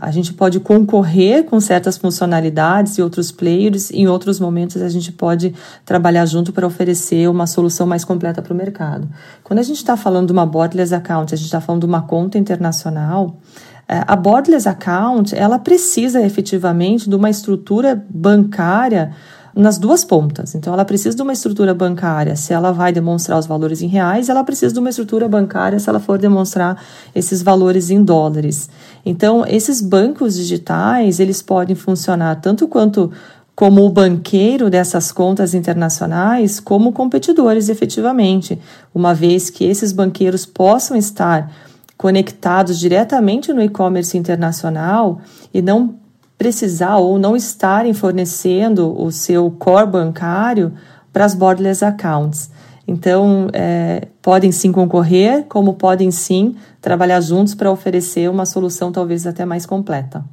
a 0.00 0.10
gente 0.12 0.32
pode 0.32 0.60
concorrer 0.60 1.44
com 1.44 1.58
certas 1.60 1.96
funcionalidades 1.96 2.98
e 2.98 3.02
outros 3.02 3.32
players, 3.32 3.90
em 3.90 4.06
outros 4.06 4.38
momentos 4.38 4.80
a 4.80 4.88
gente 4.88 5.10
pode 5.10 5.52
trabalhar 5.84 6.24
junto 6.24 6.52
para 6.52 6.66
oferecer 6.66 7.28
uma 7.28 7.46
solução 7.46 7.86
mais 7.86 8.04
completa 8.04 8.40
para 8.40 8.52
o 8.52 8.56
mercado. 8.56 9.08
Quando 9.42 9.58
a 9.58 9.62
gente 9.62 9.78
está 9.78 9.96
falando 9.96 10.28
de 10.28 10.32
uma 10.32 10.46
borderless 10.46 10.94
account, 10.94 11.34
a 11.34 11.36
gente 11.36 11.46
está 11.46 11.60
falando 11.60 11.80
de 11.80 11.86
uma 11.86 12.02
conta 12.02 12.38
internacional, 12.38 13.40
é, 13.88 14.02
a 14.06 14.14
borderless 14.14 14.68
account 14.68 15.34
ela 15.34 15.58
precisa 15.58 16.20
efetivamente 16.20 17.08
de 17.08 17.14
uma 17.16 17.30
estrutura 17.30 18.04
bancária 18.08 19.12
nas 19.56 19.78
duas 19.78 20.04
pontas. 20.04 20.54
Então, 20.54 20.74
ela 20.74 20.84
precisa 20.84 21.16
de 21.16 21.22
uma 21.22 21.32
estrutura 21.32 21.72
bancária 21.72 22.36
se 22.36 22.52
ela 22.52 22.72
vai 22.72 22.92
demonstrar 22.92 23.38
os 23.38 23.46
valores 23.46 23.80
em 23.80 23.86
reais, 23.86 24.28
ela 24.28 24.44
precisa 24.44 24.74
de 24.74 24.78
uma 24.78 24.90
estrutura 24.90 25.26
bancária 25.26 25.78
se 25.78 25.88
ela 25.88 25.98
for 25.98 26.18
demonstrar 26.18 26.80
esses 27.14 27.42
valores 27.42 27.88
em 27.88 28.04
dólares. 28.04 28.68
Então, 29.04 29.46
esses 29.46 29.80
bancos 29.80 30.34
digitais, 30.34 31.18
eles 31.18 31.40
podem 31.40 31.74
funcionar 31.74 32.36
tanto 32.36 32.68
quanto 32.68 33.10
como 33.54 33.86
o 33.86 33.88
banqueiro 33.88 34.68
dessas 34.68 35.10
contas 35.10 35.54
internacionais, 35.54 36.60
como 36.60 36.92
competidores 36.92 37.70
efetivamente, 37.70 38.60
uma 38.94 39.14
vez 39.14 39.48
que 39.48 39.64
esses 39.64 39.90
banqueiros 39.92 40.44
possam 40.44 40.94
estar 40.94 41.50
conectados 41.96 42.78
diretamente 42.78 43.54
no 43.54 43.62
e-commerce 43.62 44.18
internacional 44.18 45.22
e 45.54 45.62
não 45.62 45.94
precisar 46.38 46.96
ou 46.96 47.18
não 47.18 47.34
estarem 47.34 47.92
fornecendo 47.94 48.94
o 49.00 49.10
seu 49.10 49.50
core 49.50 49.90
bancário 49.90 50.72
para 51.12 51.24
as 51.24 51.34
borderless 51.34 51.84
accounts. 51.84 52.50
Então, 52.86 53.48
é, 53.52 54.06
podem 54.22 54.52
sim 54.52 54.70
concorrer, 54.70 55.44
como 55.48 55.74
podem 55.74 56.10
sim 56.10 56.54
trabalhar 56.80 57.20
juntos 57.20 57.54
para 57.54 57.70
oferecer 57.70 58.30
uma 58.30 58.46
solução 58.46 58.92
talvez 58.92 59.26
até 59.26 59.44
mais 59.44 59.66
completa. 59.66 60.24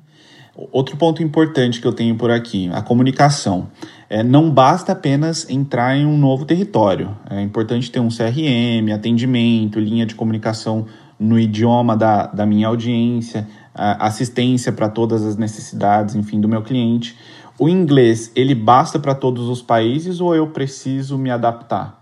Outro 0.71 0.95
ponto 0.97 1.23
importante 1.23 1.81
que 1.81 1.87
eu 1.87 1.93
tenho 1.93 2.15
por 2.15 2.29
aqui, 2.29 2.69
a 2.71 2.81
comunicação. 2.83 3.69
É, 4.07 4.21
não 4.21 4.51
basta 4.51 4.91
apenas 4.91 5.49
entrar 5.49 5.97
em 5.97 6.05
um 6.05 6.15
novo 6.15 6.45
território. 6.45 7.17
É 7.27 7.41
importante 7.41 7.89
ter 7.89 7.99
um 7.99 8.09
CRM, 8.09 8.93
atendimento, 8.93 9.79
linha 9.79 10.05
de 10.05 10.13
comunicação 10.13 10.85
no 11.19 11.39
idioma 11.39 11.97
da, 11.97 12.27
da 12.27 12.45
minha 12.45 12.67
audiência, 12.67 13.47
assistência 13.73 14.71
para 14.71 14.87
todas 14.87 15.23
as 15.23 15.35
necessidades, 15.35 16.15
enfim, 16.15 16.39
do 16.39 16.47
meu 16.47 16.61
cliente. 16.61 17.17
O 17.57 17.69
inglês, 17.69 18.31
ele 18.35 18.55
basta 18.55 18.99
para 18.99 19.13
todos 19.13 19.47
os 19.47 19.61
países 19.61 20.19
ou 20.19 20.35
eu 20.35 20.47
preciso 20.47 21.17
me 21.17 21.29
adaptar? 21.29 22.01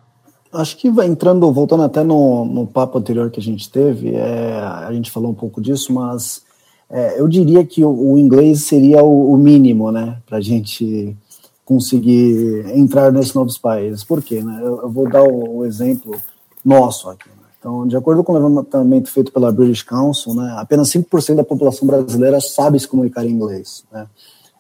Acho 0.54 0.76
que 0.78 0.90
vai 0.90 1.08
entrando, 1.08 1.52
voltando 1.52 1.84
até 1.84 2.04
no, 2.04 2.46
no 2.46 2.68
papo 2.68 2.98
anterior 2.98 3.32
que 3.32 3.40
a 3.40 3.44
gente 3.44 3.70
teve, 3.70 4.16
é, 4.16 4.60
a 4.60 4.92
gente 4.92 5.10
falou 5.10 5.32
um 5.32 5.36
pouco 5.36 5.62
disso, 5.62 5.94
mas 5.94 6.44
é, 6.90 7.20
eu 7.20 7.28
diria 7.28 7.64
que 7.64 7.86
o, 7.86 8.14
o 8.14 8.18
inglês 8.18 8.64
seria 8.64 9.02
o, 9.02 9.34
o 9.34 9.38
mínimo, 9.38 9.92
né, 9.92 10.18
para 10.26 10.40
a 10.40 10.42
gente 10.42 11.16
conseguir 11.64 12.66
entrar 12.76 13.14
nesses 13.14 13.34
novos 13.34 13.58
países. 13.58 14.04
Por 14.04 14.22
quê? 14.22 14.42
Né? 14.44 14.60
Eu, 14.62 14.82
eu 14.82 14.90
vou 14.90 15.10
dar 15.10 15.24
o, 15.24 15.60
o 15.60 15.66
exemplo 15.66 16.20
nosso 16.66 17.10
aqui. 17.10 17.30
Né? 17.30 17.41
Então, 17.62 17.86
de 17.86 17.96
acordo 17.96 18.24
com 18.24 18.34
o 18.34 18.36
levantamento 18.36 19.12
feito 19.12 19.32
pela 19.32 19.52
British 19.52 19.84
Council, 19.84 20.34
né, 20.34 20.56
apenas 20.58 20.90
5% 20.90 21.36
da 21.36 21.44
população 21.44 21.88
brasileira 21.88 22.42
sabe 22.42 22.80
se 22.80 22.88
comunicar 22.88 23.24
em 23.24 23.30
inglês. 23.30 23.84
Né? 23.92 24.08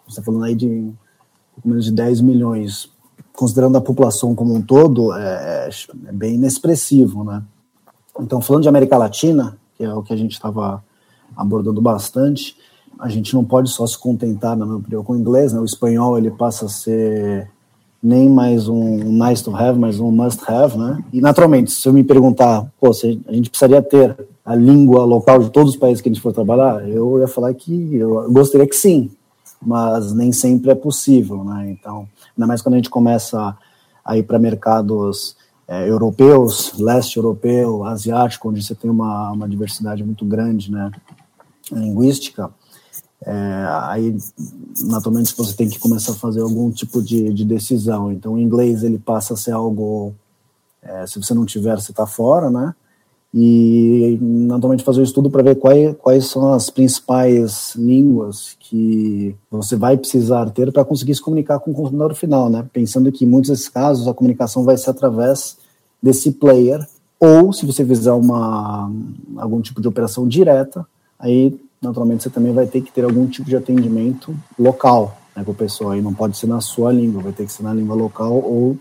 Você 0.06 0.20
está 0.20 0.22
falando 0.22 0.44
aí 0.44 0.54
de 0.54 0.94
menos 1.66 1.86
de 1.86 1.92
10 1.94 2.22
milhões. 2.22 2.92
Considerando 3.34 3.76
a 3.76 3.82
população 3.82 4.36
como 4.36 4.54
um 4.54 4.62
todo, 4.62 5.14
é, 5.14 5.68
é 6.06 6.12
bem 6.12 6.36
inexpressivo. 6.36 7.24
Né? 7.24 7.42
Então, 8.20 8.40
falando 8.40 8.62
de 8.62 8.70
América 8.70 8.96
Latina, 9.00 9.58
que 9.76 9.84
é 9.84 9.92
o 9.92 10.04
que 10.04 10.14
a 10.14 10.18
gente 10.18 10.34
estava 10.34 10.84
abordando 11.36 11.82
bastante, 11.82 12.56
a 13.00 13.10
gente 13.10 13.34
não 13.34 13.44
pode 13.44 13.72
só 13.72 13.88
se 13.88 13.98
contentar, 13.98 14.56
na 14.56 14.64
minha 14.64 14.78
opinião, 14.78 15.04
com 15.04 15.14
o 15.14 15.18
inglês. 15.18 15.54
Né? 15.54 15.60
O 15.60 15.66
espanhol 15.66 16.20
ele 16.20 16.30
passa 16.30 16.68
a 16.68 16.70
ser 16.70 17.50
nem 18.02 18.28
mais 18.28 18.68
um 18.68 18.98
nice 18.98 19.44
to 19.44 19.56
have, 19.56 19.78
mas 19.78 20.00
um 20.00 20.12
must 20.12 20.42
have, 20.48 20.78
né? 20.78 21.04
E 21.14 21.22
naturalmente, 21.22 21.72
se 21.72 21.88
eu 21.88 21.94
me 21.94 22.04
perguntar, 22.04 22.66
pô, 22.80 22.92
se 22.92 23.22
a 23.28 23.34
gente 23.34 23.50
precisaria 23.50 23.82
ter 23.82 24.18
a 24.44 24.56
língua 24.56 25.06
local 25.06 25.40
de 25.40 25.52
todos 25.52 25.74
os 25.74 25.78
países 25.78 26.02
que 26.02 26.10
a 26.10 26.12
gente 26.12 26.22
for 26.22 26.34
trabalhar, 26.34 26.88
eu 26.88 27.20
ia 27.20 27.28
falar 27.28 27.54
que 27.54 27.96
eu 27.96 28.32
gostaria 28.32 28.68
que 28.68 28.76
sim, 28.76 29.12
mas 29.62 30.14
nem 30.14 30.32
sempre 30.32 30.72
é 30.72 30.76
possível, 30.76 31.44
né? 31.44 31.70
Então, 31.70 32.08
ainda 32.36 32.48
mais 32.48 32.62
quando 32.62 32.74
a 32.74 32.78
gente 32.78 32.90
começa 32.90 33.56
a 34.04 34.18
ir 34.18 34.24
para 34.24 34.40
mercados 34.40 35.36
é, 35.68 35.88
europeus, 35.88 36.74
leste 36.80 37.18
europeu, 37.18 37.84
asiático, 37.84 38.50
onde 38.50 38.64
você 38.64 38.74
tem 38.74 38.90
uma, 38.90 39.32
uma 39.32 39.48
diversidade 39.48 40.04
muito 40.04 40.26
grande, 40.26 40.72
né? 40.72 40.92
Linguística, 41.72 42.50
é, 43.26 43.34
aí 43.84 44.18
naturalmente 44.84 45.36
você 45.36 45.56
tem 45.56 45.70
que 45.70 45.80
começar 45.80 46.14
a 46.14 46.16
fazer 46.16 46.42
algum 46.42 46.72
tipo 46.72 47.02
de, 47.02 47.32
de 47.34 47.46
decisão. 47.46 48.12
Então, 48.12 48.34
o 48.34 48.40
inglês 48.40 48.84
ele 48.84 48.98
passa 48.98 49.34
a 49.36 49.38
ser 49.38 49.52
algo, 49.52 50.14
é, 50.82 51.06
se 51.06 51.22
você 51.22 51.34
não 51.34 51.46
tiver, 51.46 51.80
você 51.80 51.92
está 51.92 52.08
fora, 52.08 52.50
né? 52.50 52.74
E 53.34 54.18
naturalmente 54.20 54.84
fazer 54.84 55.00
o 55.00 55.02
um 55.02 55.06
estudo 55.06 55.30
para 55.30 55.44
ver 55.44 55.56
quais, 55.56 55.96
quais 56.00 56.26
são 56.26 56.52
as 56.52 56.70
principais 56.70 57.74
línguas 57.76 58.58
que 58.60 59.34
você 59.50 59.78
vai 59.78 59.96
precisar 59.96 60.50
ter 60.50 60.70
para 60.72 60.84
conseguir 60.84 61.16
se 61.16 61.22
comunicar 61.22 61.60
com 61.60 61.72
o 61.72 61.74
consumidor 61.74 62.14
final, 62.14 62.50
né? 62.50 62.68
Pensando 62.74 63.12
que 63.12 63.24
em 63.24 63.28
muitos 63.28 63.52
desses 63.52 63.70
casos 63.70 64.08
a 64.08 64.14
comunicação 64.14 64.66
vai 64.66 64.76
ser 64.78 64.90
através 64.90 65.58
desse 66.04 66.32
player, 66.32 66.86
ou 67.20 67.54
se 67.54 67.66
você 67.66 67.86
fizer 67.86 68.12
uma, 68.12 68.92
algum 69.38 69.62
tipo 69.62 69.80
de 69.80 69.88
operação 69.88 70.28
direta, 70.28 70.86
aí 71.20 71.58
naturalmente 71.82 72.24
você 72.24 72.30
também 72.30 72.54
vai 72.54 72.68
ter 72.68 72.82
que 72.82 72.92
ter 72.92 73.04
algum 73.04 73.26
tipo 73.26 73.50
de 73.50 73.56
atendimento 73.56 74.36
local 74.58 75.18
né, 75.36 75.44
para 75.44 75.52
o 75.52 75.56
pessoal. 75.56 75.92
Aí 75.92 76.02
não 76.02 76.14
pode 76.14 76.38
ser 76.38 76.48
na 76.48 76.62
sua 76.62 76.92
língua, 76.92 77.24
vai 77.24 77.32
ter 77.32 77.46
que 77.46 77.52
ser 77.52 77.64
na 77.64 77.74
língua 77.74 77.96
local 77.96 78.34
ou 78.34 78.78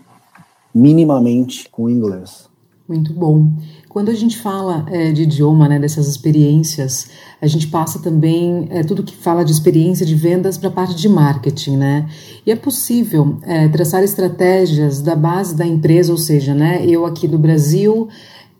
minimamente 0.73 1.67
com 1.69 1.89
inglês. 1.89 2.49
Muito 2.87 3.13
bom. 3.13 3.49
Quando 3.87 4.09
a 4.09 4.13
gente 4.13 4.37
fala 4.37 4.85
é, 4.89 5.11
de 5.11 5.23
idioma, 5.23 5.67
né, 5.67 5.79
dessas 5.79 6.07
experiências, 6.07 7.09
a 7.41 7.47
gente 7.47 7.67
passa 7.67 7.99
também 7.99 8.67
é, 8.69 8.83
tudo 8.83 9.01
que 9.01 9.15
fala 9.15 9.45
de 9.45 9.51
experiência 9.51 10.05
de 10.05 10.13
vendas 10.13 10.57
para 10.57 10.67
a 10.67 10.71
parte 10.71 10.95
de 10.95 11.07
marketing, 11.07 11.77
né? 11.77 12.09
E 12.45 12.51
é 12.51 12.55
possível 12.55 13.37
é, 13.43 13.69
traçar 13.69 14.03
estratégias 14.03 15.01
da 15.01 15.15
base 15.15 15.55
da 15.55 15.65
empresa, 15.65 16.11
ou 16.11 16.17
seja, 16.17 16.53
né, 16.53 16.85
eu 16.85 17.05
aqui 17.05 17.29
do 17.29 17.37
Brasil 17.37 18.09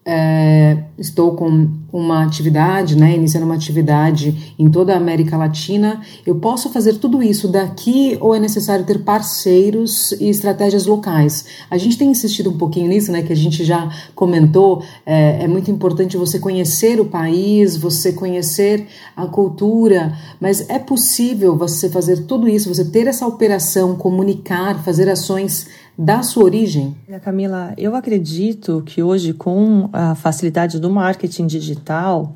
é, 0.04 0.86
estou 0.98 1.36
com 1.36 1.70
uma 1.94 2.24
atividade, 2.24 2.96
né, 2.96 3.16
iniciando 3.16 3.46
uma 3.46 3.56
atividade 3.56 4.56
em 4.58 4.70
toda 4.70 4.94
a 4.94 4.98
América 4.98 5.38
Latina, 5.38 6.02
eu 6.26 6.36
posso 6.36 6.70
fazer 6.70 6.94
tudo 6.94 7.22
isso 7.22 7.48
daqui 7.48 8.18
ou 8.20 8.34
é 8.34 8.40
necessário 8.40 8.86
ter 8.86 9.04
parceiros 9.04 10.14
e 10.14 10.30
estratégias 10.30 10.86
locais? 10.86 11.46
A 11.70 11.78
gente 11.78 11.98
tem 11.98 12.10
insistido 12.10 12.50
um 12.50 12.58
pouquinho 12.58 12.88
nisso, 12.88 13.12
né, 13.12 13.22
que 13.22 13.34
a 13.34 13.36
gente 13.36 13.64
já 13.64 13.90
comentou, 14.16 14.84
é, 15.06 15.44
é 15.44 15.48
muito 15.48 15.70
importante 15.70 16.18
você 16.18 16.40
conhecer 16.40 17.00
o 17.00 17.06
país, 17.06 17.78
você 17.78 18.14
conhecer 18.14 18.88
a 19.16 19.28
cultura, 19.28 20.18
mas 20.40 20.68
é 20.70 20.80
possível 20.80 21.56
você 21.56 21.90
fazer 21.90 22.26
tudo 22.26 22.48
isso, 22.48 22.74
você 22.74 22.86
ter 22.86 23.06
essa 23.06 23.28
operação, 23.28 23.96
comunicar, 23.96 24.82
fazer 24.84 25.10
ações 25.10 25.68
da 26.06 26.24
sua 26.24 26.46
origem? 26.46 26.96
Camila, 27.20 27.74
eu 27.78 27.96
acredito 27.96 28.82
que 28.86 29.04
hoje, 29.04 29.34
com 29.34 29.90
a 29.94 30.16
facilidade 30.16 30.80
do 30.80 30.90
marketing 30.90 31.46
digital, 31.48 32.36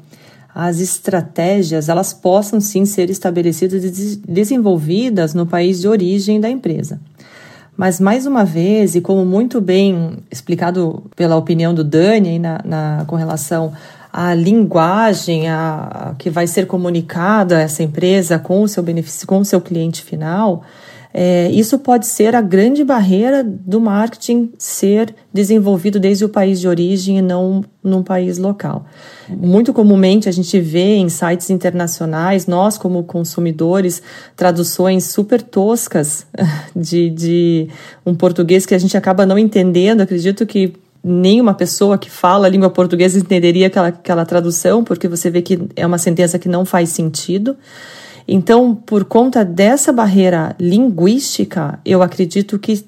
as 0.53 0.79
estratégias 0.79 1.89
elas 1.89 2.13
possam 2.13 2.61
sim 2.61 2.85
ser 2.85 3.09
estabelecidas 3.09 3.83
e 3.83 4.15
desenvolvidas 4.27 5.33
no 5.33 5.45
país 5.45 5.81
de 5.81 5.87
origem 5.87 6.39
da 6.39 6.49
empresa. 6.49 6.99
Mas, 7.75 7.99
mais 7.99 8.25
uma 8.25 8.45
vez, 8.45 8.95
e 8.95 9.01
como 9.01 9.25
muito 9.25 9.59
bem 9.59 10.19
explicado 10.31 11.03
pela 11.15 11.35
opinião 11.35 11.73
do 11.73 11.83
Dani 11.83 12.39
na, 12.39 12.61
na, 12.63 13.03
com 13.05 13.17
relação 13.17 13.73
à 14.13 14.33
linguagem 14.33 15.49
a, 15.49 16.11
a, 16.11 16.15
que 16.15 16.29
vai 16.29 16.47
ser 16.47 16.67
comunicada 16.67 17.59
essa 17.59 17.83
empresa 17.83 18.39
com 18.39 18.61
o 18.61 18.67
seu 18.67 18.81
benefício, 18.81 19.27
com 19.27 19.39
o 19.39 19.45
seu 19.45 19.59
cliente 19.59 20.03
final, 20.03 20.63
é, 21.17 21.49
isso 21.49 21.79
pode 21.79 22.07
ser 22.07 22.35
a 22.35 22.41
grande 22.41 22.83
barreira 22.83 23.41
do 23.41 23.79
marketing 23.79 24.51
ser 24.57 25.15
desenvolvido 25.33 25.97
desde 25.97 26.25
o 26.25 26.29
país 26.29 26.59
de 26.59 26.67
origem 26.67 27.19
e 27.19 27.21
não 27.21 27.63
num 27.81 28.03
país 28.03 28.37
local. 28.37 28.85
Muito 29.29 29.71
comumente 29.71 30.27
a 30.27 30.31
gente 30.33 30.59
vê 30.59 30.97
em 30.97 31.07
sites 31.07 31.49
internacionais, 31.49 32.47
nós 32.47 32.77
como 32.77 33.01
consumidores, 33.05 34.03
traduções 34.35 35.05
super 35.05 35.41
toscas 35.41 36.27
de, 36.75 37.09
de 37.11 37.69
um 38.05 38.13
português 38.13 38.65
que 38.65 38.75
a 38.75 38.77
gente 38.77 38.97
acaba 38.97 39.25
não 39.25 39.39
entendendo. 39.39 40.01
Acredito 40.01 40.45
que 40.45 40.73
nenhuma 41.01 41.53
pessoa 41.53 41.97
que 41.97 42.09
fala 42.09 42.47
a 42.47 42.49
língua 42.49 42.69
portuguesa 42.69 43.17
entenderia 43.17 43.67
aquela, 43.67 43.87
aquela 43.87 44.25
tradução, 44.25 44.83
porque 44.83 45.07
você 45.07 45.29
vê 45.29 45.41
que 45.41 45.61
é 45.77 45.87
uma 45.87 45.97
sentença 45.97 46.37
que 46.37 46.49
não 46.49 46.65
faz 46.65 46.89
sentido. 46.89 47.55
Então, 48.27 48.75
por 48.75 49.05
conta 49.05 49.45
dessa 49.45 49.93
barreira 49.93 50.55
linguística, 50.59 51.79
eu 51.85 52.01
acredito 52.01 52.57
que 52.57 52.83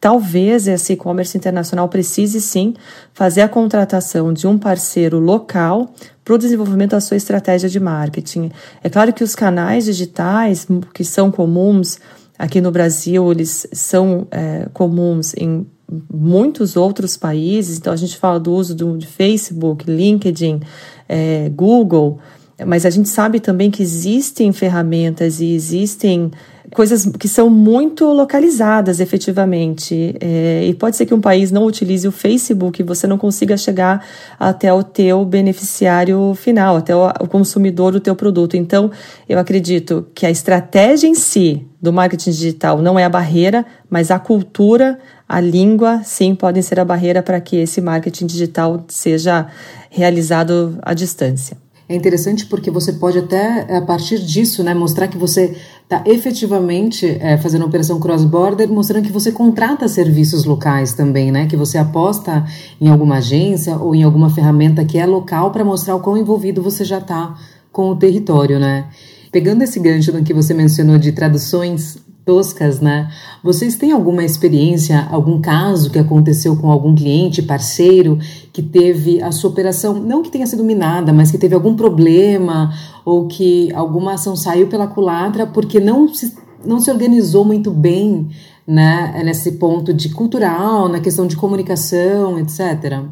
talvez 0.00 0.68
esse 0.68 0.92
e-commerce 0.92 1.36
internacional 1.36 1.88
precise 1.88 2.40
sim 2.40 2.74
fazer 3.12 3.42
a 3.42 3.48
contratação 3.48 4.32
de 4.32 4.46
um 4.46 4.56
parceiro 4.56 5.18
local 5.18 5.92
para 6.24 6.34
o 6.34 6.38
desenvolvimento 6.38 6.90
da 6.90 7.00
sua 7.00 7.16
estratégia 7.16 7.68
de 7.68 7.80
marketing. 7.80 8.50
É 8.82 8.88
claro 8.88 9.12
que 9.12 9.24
os 9.24 9.34
canais 9.34 9.84
digitais 9.84 10.66
que 10.94 11.04
são 11.04 11.30
comuns 11.30 11.98
aqui 12.38 12.60
no 12.60 12.70
Brasil, 12.70 13.32
eles 13.32 13.66
são 13.72 14.26
é, 14.30 14.68
comuns 14.72 15.34
em 15.36 15.66
muitos 16.12 16.76
outros 16.76 17.16
países, 17.16 17.78
então 17.78 17.92
a 17.92 17.96
gente 17.96 18.16
fala 18.16 18.38
do 18.38 18.52
uso 18.52 18.74
do, 18.74 18.96
de 18.96 19.06
Facebook, 19.06 19.90
LinkedIn, 19.90 20.60
é, 21.08 21.48
Google, 21.48 22.20
mas 22.66 22.84
a 22.84 22.90
gente 22.90 23.08
sabe 23.08 23.40
também 23.40 23.70
que 23.70 23.82
existem 23.82 24.52
ferramentas 24.52 25.40
e 25.40 25.52
existem 25.52 26.30
coisas 26.72 27.06
que 27.18 27.28
são 27.28 27.48
muito 27.48 28.04
localizadas 28.06 29.00
efetivamente. 29.00 30.14
É, 30.20 30.64
e 30.64 30.74
pode 30.74 30.96
ser 30.96 31.06
que 31.06 31.14
um 31.14 31.20
país 31.20 31.50
não 31.50 31.64
utilize 31.64 32.06
o 32.06 32.12
Facebook 32.12 32.80
e 32.80 32.84
você 32.84 33.06
não 33.06 33.16
consiga 33.16 33.56
chegar 33.56 34.04
até 34.38 34.72
o 34.72 34.82
teu 34.82 35.24
beneficiário 35.24 36.34
final, 36.34 36.76
até 36.76 36.94
o, 36.94 37.08
o 37.20 37.28
consumidor 37.28 37.92
do 37.92 38.00
teu 38.00 38.14
produto. 38.14 38.56
Então, 38.56 38.90
eu 39.28 39.38
acredito 39.38 40.06
que 40.14 40.26
a 40.26 40.30
estratégia 40.30 41.06
em 41.06 41.14
si 41.14 41.64
do 41.80 41.92
marketing 41.92 42.30
digital 42.30 42.82
não 42.82 42.98
é 42.98 43.04
a 43.04 43.08
barreira, 43.08 43.64
mas 43.88 44.10
a 44.10 44.18
cultura, 44.18 44.98
a 45.28 45.40
língua, 45.40 46.02
sim, 46.04 46.34
podem 46.34 46.62
ser 46.62 46.80
a 46.80 46.84
barreira 46.84 47.22
para 47.22 47.40
que 47.40 47.56
esse 47.56 47.80
marketing 47.80 48.26
digital 48.26 48.84
seja 48.88 49.46
realizado 49.90 50.76
à 50.82 50.92
distância. 50.92 51.56
É 51.88 51.96
interessante 51.96 52.44
porque 52.44 52.70
você 52.70 52.92
pode 52.92 53.18
até, 53.18 53.74
a 53.74 53.80
partir 53.80 54.18
disso, 54.18 54.62
né, 54.62 54.74
mostrar 54.74 55.08
que 55.08 55.16
você 55.16 55.56
está 55.82 56.02
efetivamente 56.04 57.06
é, 57.18 57.38
fazendo 57.38 57.64
operação 57.64 57.98
cross-border, 57.98 58.70
mostrando 58.70 59.06
que 59.06 59.12
você 59.12 59.32
contrata 59.32 59.88
serviços 59.88 60.44
locais 60.44 60.92
também, 60.92 61.32
né? 61.32 61.46
Que 61.46 61.56
você 61.56 61.78
aposta 61.78 62.44
em 62.78 62.88
alguma 62.88 63.16
agência 63.16 63.78
ou 63.78 63.94
em 63.94 64.02
alguma 64.02 64.28
ferramenta 64.28 64.84
que 64.84 64.98
é 64.98 65.06
local 65.06 65.50
para 65.50 65.64
mostrar 65.64 65.96
o 65.96 66.00
quão 66.00 66.18
envolvido 66.18 66.60
você 66.60 66.84
já 66.84 66.98
está 66.98 67.34
com 67.72 67.88
o 67.88 67.96
território, 67.96 68.58
né? 68.58 68.88
Pegando 69.32 69.62
esse 69.62 69.80
gancho 69.80 70.12
no 70.12 70.22
que 70.22 70.34
você 70.34 70.52
mencionou 70.52 70.98
de 70.98 71.12
traduções 71.12 71.96
toscas, 72.28 72.78
né? 72.78 73.10
Vocês 73.42 73.76
têm 73.76 73.90
alguma 73.90 74.22
experiência, 74.22 75.08
algum 75.10 75.40
caso 75.40 75.90
que 75.90 75.98
aconteceu 75.98 76.54
com 76.58 76.70
algum 76.70 76.94
cliente, 76.94 77.40
parceiro, 77.40 78.18
que 78.52 78.60
teve 78.60 79.22
a 79.22 79.32
sua 79.32 79.48
operação, 79.48 79.94
não 79.94 80.22
que 80.22 80.30
tenha 80.30 80.46
sido 80.46 80.62
minada, 80.62 81.10
mas 81.10 81.30
que 81.30 81.38
teve 81.38 81.54
algum 81.54 81.74
problema 81.74 82.70
ou 83.02 83.26
que 83.26 83.72
alguma 83.72 84.12
ação 84.12 84.36
saiu 84.36 84.66
pela 84.66 84.86
culatra 84.86 85.46
porque 85.46 85.80
não 85.80 86.06
se, 86.12 86.36
não 86.62 86.78
se 86.78 86.90
organizou 86.90 87.46
muito 87.46 87.70
bem, 87.70 88.28
né? 88.66 89.22
Nesse 89.24 89.52
ponto 89.52 89.94
de 89.94 90.10
cultural, 90.10 90.86
na 90.86 91.00
questão 91.00 91.26
de 91.26 91.34
comunicação, 91.34 92.38
etc. 92.38 93.04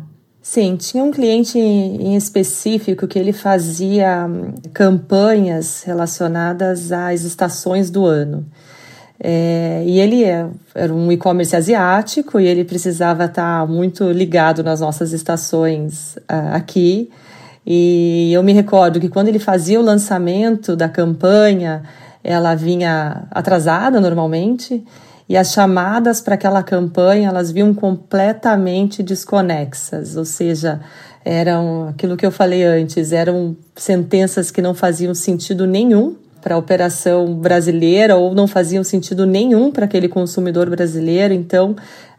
Sim, 0.42 0.76
tinha 0.76 1.02
um 1.02 1.10
cliente 1.10 1.58
em 1.58 2.14
específico 2.16 3.08
que 3.08 3.18
ele 3.18 3.32
fazia 3.32 4.26
hum, 4.28 4.54
campanhas 4.74 5.82
relacionadas 5.84 6.92
às 6.92 7.22
estações 7.22 7.90
do 7.90 8.04
ano. 8.04 8.46
É, 9.18 9.82
e 9.86 9.98
ele 9.98 10.24
é, 10.24 10.46
era 10.74 10.92
um 10.92 11.10
e-commerce 11.10 11.56
asiático 11.56 12.38
e 12.38 12.46
ele 12.46 12.64
precisava 12.64 13.24
estar 13.24 13.66
muito 13.66 14.10
ligado 14.10 14.62
nas 14.62 14.80
nossas 14.80 15.12
estações 15.12 16.16
uh, 16.30 16.54
aqui. 16.54 17.10
E 17.66 18.32
eu 18.32 18.42
me 18.42 18.52
recordo 18.52 19.00
que 19.00 19.08
quando 19.08 19.28
ele 19.28 19.38
fazia 19.38 19.80
o 19.80 19.82
lançamento 19.82 20.76
da 20.76 20.88
campanha, 20.88 21.82
ela 22.22 22.54
vinha 22.54 23.26
atrasada 23.30 24.00
normalmente 24.00 24.84
e 25.28 25.36
as 25.36 25.52
chamadas 25.52 26.20
para 26.20 26.34
aquela 26.34 26.62
campanha 26.62 27.28
elas 27.28 27.50
vinham 27.50 27.74
completamente 27.74 29.02
desconexas, 29.02 30.16
ou 30.16 30.24
seja, 30.24 30.80
eram 31.24 31.88
aquilo 31.88 32.16
que 32.16 32.24
eu 32.24 32.30
falei 32.30 32.62
antes, 32.62 33.10
eram 33.10 33.56
sentenças 33.74 34.52
que 34.52 34.62
não 34.62 34.74
faziam 34.74 35.12
sentido 35.14 35.66
nenhum 35.66 36.16
para 36.46 36.54
a 36.54 36.58
operação 36.58 37.34
brasileira 37.34 38.14
ou 38.14 38.32
não 38.32 38.46
faziam 38.46 38.84
sentido 38.84 39.26
nenhum 39.26 39.72
para 39.72 39.84
aquele 39.84 40.06
consumidor 40.06 40.70
brasileiro. 40.70 41.34
Então, 41.34 41.74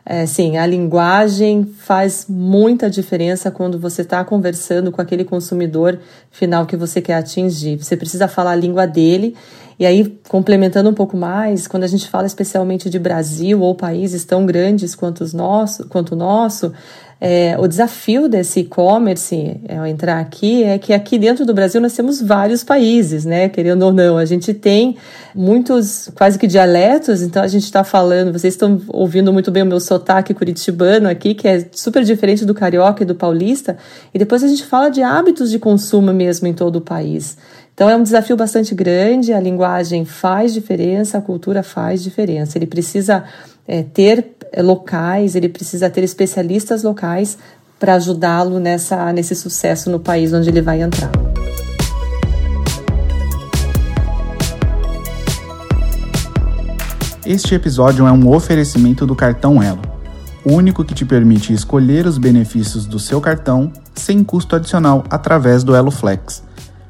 é, 0.06 0.26
sim, 0.26 0.58
a 0.58 0.66
linguagem 0.66 1.64
faz 1.64 2.26
muita 2.28 2.90
diferença 2.90 3.50
quando 3.50 3.80
você 3.80 4.02
está 4.02 4.22
conversando 4.26 4.92
com 4.92 5.02
aquele 5.02 5.24
consumidor 5.24 5.98
final 6.30 6.66
que 6.66 6.76
você 6.76 7.00
quer 7.00 7.14
atingir. 7.14 7.78
Você 7.78 7.96
precisa 7.96 8.28
falar 8.28 8.52
a 8.52 8.56
língua 8.58 8.86
dele. 8.86 9.34
E 9.80 9.86
aí, 9.86 10.20
complementando 10.28 10.90
um 10.90 10.94
pouco 10.94 11.16
mais, 11.16 11.66
quando 11.66 11.86
a 11.86 11.88
gente 11.88 12.10
fala 12.10 12.28
especialmente 12.28 12.90
de 12.90 13.00
Brasil 13.00 13.62
ou 13.62 13.76
países 13.76 14.26
tão 14.26 14.46
grandes 14.46 14.94
quanto, 14.94 15.24
os 15.24 15.34
nosso, 15.34 15.88
quanto 15.88 16.12
o 16.12 16.16
nosso, 16.18 16.74
é, 17.20 17.58
o 17.58 17.68
desafio 17.68 18.30
desse 18.30 18.60
e-commerce, 18.60 19.60
ao 19.76 19.88
entrar 19.88 20.20
aqui, 20.20 20.64
é 20.64 20.78
que 20.78 20.94
aqui 20.94 21.18
dentro 21.18 21.46
do 21.46 21.54
Brasil 21.54 21.82
nós 21.82 21.94
temos 21.94 22.22
vários 22.22 22.64
países, 22.64 23.26
né? 23.26 23.50
Querendo 23.50 23.84
ou 23.84 23.92
não, 23.92 24.18
a 24.18 24.26
gente 24.26 24.54
tem 24.54 24.98
muitos 25.34 26.12
quase 26.14 26.38
que 26.38 26.46
dialetos, 26.46 27.24
então 27.24 27.42
a 27.42 27.48
gente 27.48 27.64
está 27.64 27.84
falando, 27.84 28.32
vocês 28.32 28.54
estão 28.54 28.80
ouvindo 28.90 29.34
muito 29.34 29.50
bem 29.50 29.64
o 29.64 29.66
meu 29.66 29.80
sotaque 29.80 30.32
curitibano 30.34 31.10
aqui, 31.10 31.34
que 31.34 31.48
é 31.48 31.68
super 31.72 32.04
diferente 32.04 32.46
do 32.46 32.54
carioca 32.54 33.02
e 33.02 33.06
do 33.06 33.16
paulista, 33.16 33.78
e 34.14 34.20
depois 34.20 34.44
a 34.44 34.48
gente 34.48 34.64
fala 34.64 34.90
de 34.90 35.02
hábitos 35.02 35.50
de 35.50 35.58
consumo 35.58 36.14
mesmo 36.14 36.48
em 36.48 36.54
todo 36.54 36.76
o 36.76 36.82
país. 36.82 37.36
Então 37.74 37.90
é 37.90 37.96
um 37.96 38.04
desafio 38.04 38.36
bastante 38.36 38.74
grande, 38.74 39.34
a 39.34 39.40
linguagem 39.40 40.06
faz 40.06 40.54
diferença, 40.54 41.18
a 41.18 41.22
cultura 41.22 41.62
faz 41.62 42.02
diferença. 42.02 42.58
Ele 42.58 42.66
precisa 42.66 43.24
é, 43.68 43.84
ter 43.84 44.20
é, 44.20 44.24
locais, 44.58 45.36
ele 45.36 45.50
precisa 45.50 45.90
ter 45.90 46.04
especialistas 46.04 46.84
locais 46.84 47.38
para 47.80 47.96
ajudá-lo 47.96 48.60
nessa 48.60 49.12
nesse 49.14 49.36
sucesso 49.36 49.90
no 49.90 50.00
país 50.00 50.34
onde 50.34 50.50
ele 50.50 50.62
vai 50.62 50.82
entrar. 50.82 51.12
Este 57.26 57.54
episódio 57.54 58.08
é 58.08 58.12
um 58.12 58.34
oferecimento 58.34 59.06
do 59.06 59.14
cartão 59.14 59.62
Elo, 59.62 59.82
o 60.46 60.54
único 60.54 60.86
que 60.86 60.94
te 60.94 61.04
permite 61.04 61.52
escolher 61.52 62.06
os 62.06 62.18
benefícios 62.18 62.86
do 62.86 62.98
seu 62.98 63.20
cartão 63.20 63.70
sem 63.94 64.24
custo 64.24 64.56
adicional 64.56 65.04
através 65.10 65.62
do 65.62 65.76
Elo 65.76 65.92
Flex. 65.92 66.42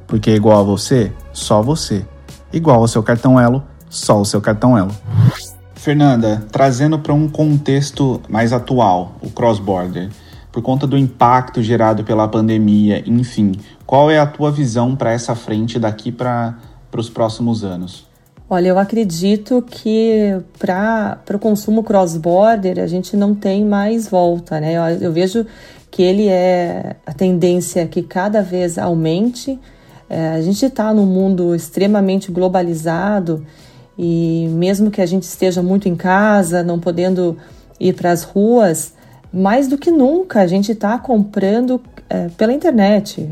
Porque 0.06 0.30
é 0.30 0.36
igual 0.36 0.60
a 0.60 0.63
você, 0.63 1.12
só 1.34 1.60
você. 1.62 2.06
Igual 2.54 2.82
ao 2.82 2.88
seu 2.88 3.02
cartão 3.02 3.39
Elo, 3.39 3.63
só 3.89 4.22
o 4.22 4.26
seu 4.26 4.39
cartão 4.39 4.78
Elo. 4.78 4.96
Fernanda, 5.88 6.43
trazendo 6.52 7.00
para 7.00 7.13
um 7.13 7.30
contexto 7.30 8.21
mais 8.28 8.52
atual, 8.52 9.15
o 9.21 9.30
cross-border, 9.30 10.10
por 10.52 10.62
conta 10.62 10.86
do 10.86 10.97
impacto 10.97 11.63
gerado 11.63 12.04
pela 12.04 12.28
pandemia, 12.28 13.02
enfim, 13.06 13.54
qual 13.86 14.12
é 14.12 14.19
a 14.19 14.26
tua 14.26 14.52
visão 14.52 14.97
para 14.97 15.13
essa 15.13 15.34
frente 15.34 15.80
daqui 15.80 16.12
para 16.12 16.58
os 16.93 17.10
próximos 17.10 17.63
anos? 17.63 18.06
Olha, 18.50 18.67
eu 18.67 18.78
acredito 18.78 19.63
que 19.65 20.38
para 20.60 21.21
o 21.34 21.39
consumo 21.39 21.82
cross-border 21.82 22.80
a 22.80 22.88
gente 22.88 23.15
não 23.15 23.34
tem 23.34 23.63
mais 23.63 24.10
volta, 24.10 24.60
né? 24.60 24.73
Eu, 24.73 24.84
eu 25.00 25.13
vejo 25.13 25.45
que 25.89 26.04
ele 26.04 26.28
é 26.28 26.97
a 27.06 27.13
tendência 27.13 27.88
que 27.88 28.02
cada 28.02 28.41
vez 28.41 28.78
aumente. 28.78 29.58
É, 30.10 30.32
a 30.32 30.41
gente 30.41 30.65
está 30.65 30.93
num 30.93 31.06
mundo 31.06 31.56
extremamente 31.56 32.30
globalizado 32.30 33.45
e 33.98 34.48
mesmo 34.52 34.92
que 34.92 35.02
a 35.02 35.06
gente 35.06 35.24
esteja 35.24 35.62
muito 35.64 35.90
em 35.90 35.96
casa, 35.96 36.62
não 36.62 36.80
podendo 36.80 37.38
ir 37.80 37.94
para 37.94 38.12
as 38.12 38.24
ruas, 38.24 38.94
mais 39.34 39.68
do 39.68 39.78
que 39.78 39.92
nunca 39.92 40.42
a 40.42 40.48
gente 40.48 40.72
está 40.72 40.98
comprando 40.98 41.82
é, 42.10 42.30
pela 42.38 42.54
internet. 42.54 43.28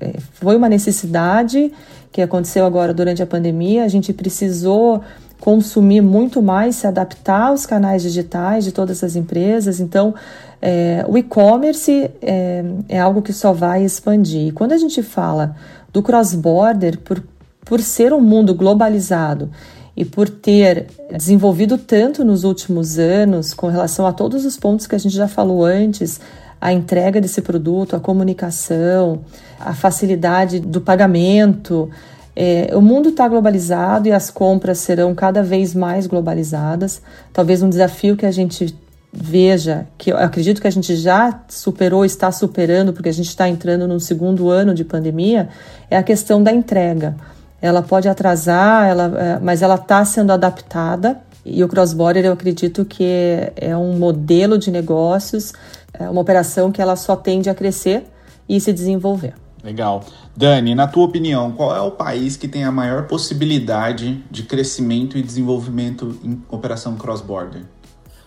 É, 0.00 0.06
é, 0.06 0.14
foi 0.34 0.56
uma 0.56 0.68
necessidade 0.68 1.72
que 2.10 2.20
aconteceu 2.20 2.66
agora 2.66 2.92
durante 2.92 3.22
a 3.22 3.26
pandemia, 3.26 3.84
a 3.84 3.88
gente 3.88 4.12
precisou 4.12 5.02
consumir 5.40 6.00
muito 6.00 6.40
mais, 6.40 6.76
se 6.76 6.86
adaptar 6.86 7.48
aos 7.48 7.66
canais 7.66 8.02
digitais 8.02 8.64
de 8.64 8.70
todas 8.70 9.02
as 9.02 9.16
empresas. 9.16 9.80
Então, 9.80 10.14
é, 10.60 11.04
o 11.08 11.18
e-commerce 11.18 12.08
é, 12.20 12.64
é, 12.88 13.00
algo 13.00 13.20
que 13.20 13.32
só 13.32 13.52
vai 13.52 13.82
expandir. 13.82 14.48
E 14.48 14.52
quando 14.52 14.70
a 14.70 14.76
gente 14.76 15.02
fala 15.02 15.56
do 15.92 16.00
cross-border, 16.00 17.00
por, 17.00 17.20
por 17.64 17.80
ser 17.80 18.12
um 18.12 18.20
mundo 18.20 18.54
globalizado 18.54 19.50
e 19.96 20.04
por 20.04 20.28
ter 20.28 20.86
desenvolvido 21.10 21.76
tanto 21.76 22.24
nos 22.24 22.44
últimos 22.44 22.98
anos 22.98 23.52
com 23.52 23.68
relação 23.68 24.06
a 24.06 24.12
todos 24.12 24.44
os 24.44 24.56
pontos 24.56 24.86
que 24.86 24.94
a 24.94 24.98
gente 24.98 25.14
já 25.14 25.28
falou 25.28 25.64
antes, 25.64 26.20
a 26.60 26.72
entrega 26.72 27.20
desse 27.20 27.42
produto, 27.42 27.94
a 27.94 28.00
comunicação, 28.00 29.20
a 29.60 29.74
facilidade 29.74 30.60
do 30.60 30.80
pagamento. 30.80 31.90
É, 32.34 32.70
o 32.74 32.80
mundo 32.80 33.10
está 33.10 33.28
globalizado 33.28 34.08
e 34.08 34.12
as 34.12 34.30
compras 34.30 34.78
serão 34.78 35.14
cada 35.14 35.42
vez 35.42 35.74
mais 35.74 36.06
globalizadas. 36.06 37.02
Talvez 37.32 37.62
um 37.62 37.68
desafio 37.68 38.16
que 38.16 38.24
a 38.24 38.30
gente 38.30 38.74
veja, 39.12 39.86
que 39.98 40.10
eu 40.10 40.16
acredito 40.16 40.60
que 40.60 40.66
a 40.66 40.72
gente 40.72 40.96
já 40.96 41.42
superou, 41.48 42.02
está 42.02 42.32
superando, 42.32 42.94
porque 42.94 43.10
a 43.10 43.12
gente 43.12 43.28
está 43.28 43.46
entrando 43.46 43.86
no 43.86 44.00
segundo 44.00 44.48
ano 44.48 44.74
de 44.74 44.84
pandemia, 44.84 45.50
é 45.90 45.98
a 45.98 46.02
questão 46.02 46.42
da 46.42 46.50
entrega 46.50 47.14
ela 47.62 47.80
pode 47.80 48.08
atrasar, 48.08 48.88
ela, 48.88 49.04
é, 49.16 49.38
mas 49.40 49.62
ela 49.62 49.76
está 49.76 50.04
sendo 50.04 50.32
adaptada. 50.32 51.20
E 51.44 51.62
o 51.62 51.68
cross-border 51.68 52.24
eu 52.24 52.32
acredito 52.32 52.84
que 52.84 53.04
é, 53.04 53.52
é 53.56 53.76
um 53.76 53.96
modelo 53.96 54.58
de 54.58 54.70
negócios, 54.70 55.52
é 55.92 56.08
uma 56.10 56.20
operação 56.20 56.72
que 56.72 56.82
ela 56.82 56.96
só 56.96 57.14
tende 57.14 57.48
a 57.48 57.54
crescer 57.54 58.04
e 58.48 58.60
se 58.60 58.72
desenvolver. 58.72 59.34
Legal. 59.64 60.04
Dani, 60.36 60.74
na 60.74 60.88
tua 60.88 61.04
opinião, 61.04 61.52
qual 61.52 61.74
é 61.74 61.80
o 61.80 61.92
país 61.92 62.36
que 62.36 62.48
tem 62.48 62.64
a 62.64 62.72
maior 62.72 63.06
possibilidade 63.06 64.22
de 64.28 64.42
crescimento 64.42 65.16
e 65.16 65.22
desenvolvimento 65.22 66.18
em 66.24 66.42
operação 66.50 66.96
cross-border? 66.96 67.62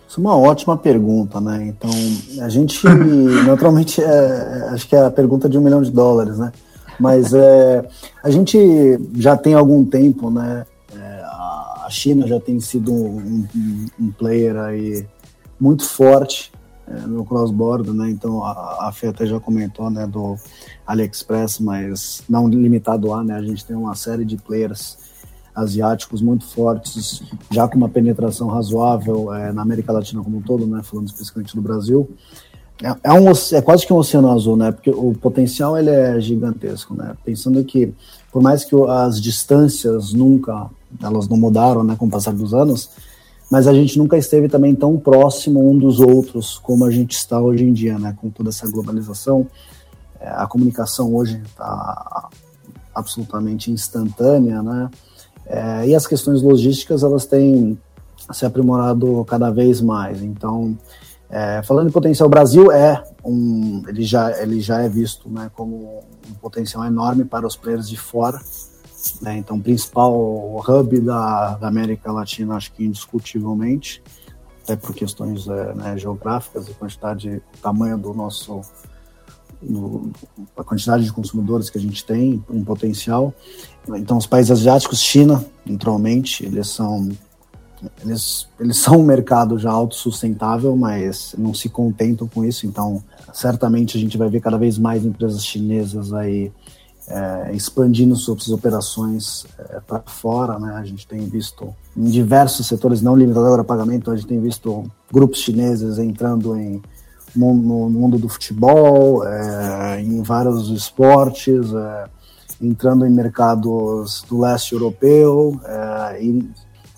Isso 0.08 0.18
é 0.18 0.22
uma 0.22 0.36
ótima 0.36 0.78
pergunta, 0.78 1.40
né? 1.40 1.66
Então, 1.66 1.90
a 2.42 2.48
gente, 2.48 2.80
naturalmente, 3.44 4.00
é, 4.00 4.68
acho 4.70 4.88
que 4.88 4.96
é 4.96 5.04
a 5.04 5.10
pergunta 5.10 5.48
de 5.48 5.58
um 5.58 5.60
milhão 5.60 5.82
de 5.82 5.90
dólares, 5.90 6.38
né? 6.38 6.52
Mas 6.98 7.32
é, 7.34 7.86
a 8.22 8.30
gente 8.30 8.58
já 9.16 9.36
tem 9.36 9.54
algum 9.54 9.84
tempo, 9.84 10.30
né? 10.30 10.66
É, 10.94 11.22
a 11.22 11.88
China 11.90 12.26
já 12.26 12.40
tem 12.40 12.58
sido 12.60 12.92
um, 12.92 13.46
um, 13.54 13.86
um 14.00 14.10
player 14.12 14.56
aí 14.56 15.06
muito 15.58 15.84
forte 15.84 16.52
é, 16.88 17.00
no 17.00 17.24
cross-border, 17.24 17.92
né? 17.92 18.10
Então 18.10 18.42
a, 18.44 18.88
a 18.88 18.92
Fê 18.92 19.08
até 19.08 19.26
já 19.26 19.40
comentou, 19.40 19.90
né, 19.90 20.06
do 20.06 20.36
AliExpress, 20.86 21.58
mas 21.58 22.22
não 22.28 22.48
limitado 22.48 23.12
a, 23.12 23.24
né? 23.24 23.34
A 23.34 23.42
gente 23.42 23.64
tem 23.64 23.76
uma 23.76 23.94
série 23.94 24.24
de 24.24 24.36
players 24.36 24.96
asiáticos 25.54 26.20
muito 26.20 26.44
fortes, 26.44 27.22
já 27.50 27.66
com 27.66 27.78
uma 27.78 27.88
penetração 27.88 28.46
razoável 28.48 29.32
é, 29.32 29.52
na 29.52 29.62
América 29.62 29.90
Latina 29.90 30.22
como 30.22 30.36
um 30.36 30.42
todo, 30.42 30.66
né? 30.66 30.82
Falando 30.82 31.08
especificamente 31.08 31.56
do 31.56 31.62
Brasil. 31.62 32.08
É, 32.82 33.10
é, 33.10 33.12
um, 33.12 33.30
é 33.30 33.62
quase 33.62 33.86
que 33.86 33.92
um 33.92 33.96
oceano 33.96 34.30
azul, 34.30 34.56
né? 34.56 34.70
Porque 34.70 34.90
o 34.90 35.14
potencial 35.14 35.78
ele 35.78 35.90
é 35.90 36.20
gigantesco, 36.20 36.94
né? 36.94 37.14
Pensando 37.24 37.62
que 37.64 37.94
por 38.30 38.42
mais 38.42 38.64
que 38.64 38.74
as 38.88 39.20
distâncias 39.20 40.12
nunca 40.12 40.68
elas 41.02 41.28
não 41.28 41.36
mudaram, 41.36 41.82
né, 41.82 41.96
com 41.98 42.06
o 42.06 42.10
passar 42.10 42.32
dos 42.32 42.54
anos, 42.54 42.90
mas 43.50 43.66
a 43.66 43.74
gente 43.74 43.98
nunca 43.98 44.16
esteve 44.16 44.48
também 44.48 44.74
tão 44.74 44.96
próximo 44.98 45.68
um 45.70 45.76
dos 45.76 46.00
outros 46.00 46.58
como 46.58 46.84
a 46.84 46.90
gente 46.90 47.12
está 47.12 47.40
hoje 47.40 47.64
em 47.64 47.72
dia, 47.72 47.98
né? 47.98 48.14
Com 48.20 48.28
toda 48.28 48.50
essa 48.50 48.70
globalização, 48.70 49.46
é, 50.20 50.28
a 50.28 50.46
comunicação 50.46 51.14
hoje 51.14 51.40
está 51.46 52.28
absolutamente 52.94 53.70
instantânea, 53.70 54.62
né? 54.62 54.90
É, 55.46 55.88
e 55.88 55.94
as 55.94 56.06
questões 56.06 56.42
logísticas 56.42 57.02
elas 57.02 57.24
têm 57.24 57.78
se 58.32 58.44
aprimorado 58.44 59.24
cada 59.24 59.50
vez 59.50 59.80
mais. 59.80 60.22
Então, 60.22 60.76
é, 61.28 61.62
falando 61.62 61.88
em 61.88 61.92
potencial, 61.92 62.26
o 62.26 62.30
Brasil 62.30 62.70
é 62.70 63.02
um, 63.24 63.82
ele 63.88 64.02
já, 64.02 64.40
ele 64.40 64.60
já 64.60 64.80
é 64.80 64.88
visto 64.88 65.28
né, 65.28 65.50
como 65.54 66.04
um 66.28 66.34
potencial 66.34 66.84
enorme 66.84 67.24
para 67.24 67.46
os 67.46 67.56
players 67.56 67.88
de 67.88 67.96
fora. 67.96 68.40
Né, 69.20 69.36
então, 69.36 69.60
principal 69.60 70.14
hub 70.14 71.00
da, 71.00 71.54
da, 71.56 71.68
América 71.68 72.10
Latina, 72.12 72.54
acho 72.56 72.72
que 72.72 72.84
indiscutivelmente, 72.84 74.02
até 74.62 74.74
por 74.74 74.94
questões 74.94 75.46
é, 75.46 75.74
né, 75.74 75.96
geográficas 75.96 76.68
e 76.68 76.74
quantidade, 76.74 77.42
tamanho 77.62 77.98
do 77.98 78.12
nosso, 78.12 78.60
no, 79.62 80.10
a 80.56 80.64
quantidade 80.64 81.04
de 81.04 81.12
consumidores 81.12 81.70
que 81.70 81.78
a 81.78 81.80
gente 81.80 82.04
tem, 82.04 82.44
um 82.50 82.64
potencial. 82.64 83.32
Então, 83.96 84.16
os 84.16 84.26
países 84.26 84.50
asiáticos, 84.50 85.00
China, 85.00 85.44
naturalmente, 85.64 86.44
eles 86.44 86.68
são 86.68 87.08
eles, 88.02 88.48
eles 88.58 88.78
são 88.78 89.00
um 89.00 89.04
mercado 89.04 89.58
já 89.58 89.70
autossustentável, 89.70 90.76
mas 90.76 91.34
não 91.36 91.54
se 91.54 91.68
contentam 91.68 92.26
com 92.26 92.44
isso, 92.44 92.66
então 92.66 93.02
certamente 93.32 93.96
a 93.96 94.00
gente 94.00 94.16
vai 94.16 94.28
ver 94.28 94.40
cada 94.40 94.56
vez 94.56 94.78
mais 94.78 95.04
empresas 95.04 95.44
chinesas 95.44 96.12
aí 96.12 96.52
é, 97.08 97.52
expandindo 97.54 98.16
suas 98.16 98.48
operações 98.48 99.46
é, 99.58 99.80
para 99.80 100.00
fora, 100.06 100.58
né? 100.58 100.74
A 100.74 100.84
gente 100.84 101.06
tem 101.06 101.20
visto 101.20 101.72
em 101.96 102.10
diversos 102.10 102.66
setores, 102.66 103.00
não 103.00 103.14
limitado 103.14 103.46
agora 103.46 103.62
a 103.62 103.64
pagamento, 103.64 104.10
a 104.10 104.16
gente 104.16 104.26
tem 104.26 104.40
visto 104.40 104.90
grupos 105.12 105.40
chineses 105.40 105.98
entrando 105.98 106.56
em 106.56 106.82
no, 107.34 107.54
no 107.54 107.90
mundo 107.90 108.18
do 108.18 108.28
futebol, 108.28 109.22
é, 109.26 110.00
em 110.00 110.22
vários 110.22 110.70
esportes, 110.70 111.72
é, 111.72 112.04
entrando 112.60 113.06
em 113.06 113.10
mercados 113.10 114.24
do 114.28 114.40
leste 114.40 114.72
europeu, 114.72 115.60
é, 115.64 116.24
e 116.24 116.48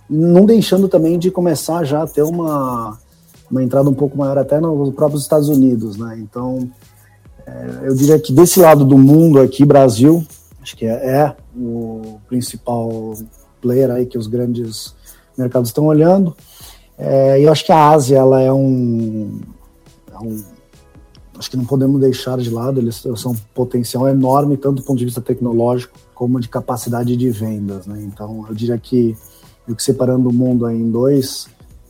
não 0.09 0.45
deixando 0.45 0.89
também 0.89 1.19
de 1.19 1.31
começar 1.31 1.85
já 1.85 2.03
a 2.03 2.07
ter 2.07 2.23
uma, 2.23 2.99
uma 3.51 3.63
entrada 3.63 3.89
um 3.91 3.95
pouco 3.95 4.17
maior 4.17 4.39
até 4.39 4.61
nos 4.61 4.95
próprios 4.95 5.23
Estados 5.23 5.49
Unidos, 5.49 5.97
né? 5.97 6.19
Então, 6.21 6.71
é, 7.47 7.89
eu 7.89 7.95
diria 7.95 8.19
que 8.19 8.33
desse 8.33 8.61
lado 8.61 8.85
do 8.85 8.97
mundo 8.97 9.41
aqui, 9.41 9.65
Brasil, 9.65 10.25
acho 10.63 10.77
que 10.77 10.87
é, 10.87 10.93
é, 10.93 11.37
o 11.57 12.19
principal 12.29 13.15
player 13.61 13.91
aí 13.91 14.07
que 14.07 14.19
os 14.19 14.27
grandes 14.27 14.95
mercados 15.37 15.69
estão 15.69 15.87
olhando. 15.87 16.37
É, 16.97 17.41
eu 17.41 17.51
acho 17.53 17.65
que 17.65 17.73
a 17.73 17.91
Ásia, 17.91 18.19
ela 18.19 18.41
é 18.41 18.53
um, 18.53 19.41
é 20.13 20.19
um 20.19 20.43
acho 21.39 21.51
que 21.51 21.57
não 21.57 21.65
podemos 21.65 22.01
deixar 22.01 22.37
de 22.39 22.51
lado, 22.51 22.81
eles 22.81 23.03
são 23.17 23.33
um 23.33 23.37
potencial 23.55 24.09
enorme, 24.09 24.57
tanto 24.57 24.77
do 24.77 24.83
ponto 24.83 24.99
de 24.99 25.05
vista 25.05 25.21
tecnológico 25.21 25.97
como 26.15 26.41
de 26.41 26.49
capacidade 26.49 27.17
de 27.17 27.31
vendas. 27.31 27.87
Né? 27.87 28.03
Então, 28.03 28.45
eu 28.49 28.55
diria 28.55 28.77
que 28.77 29.17
eu 29.69 29.77
que 29.77 29.83
separando 29.83 30.31
o 30.31 30.33
mundo 30.33 30.65
aí 30.65 30.77
em 30.77 30.91
dois, 30.91 31.47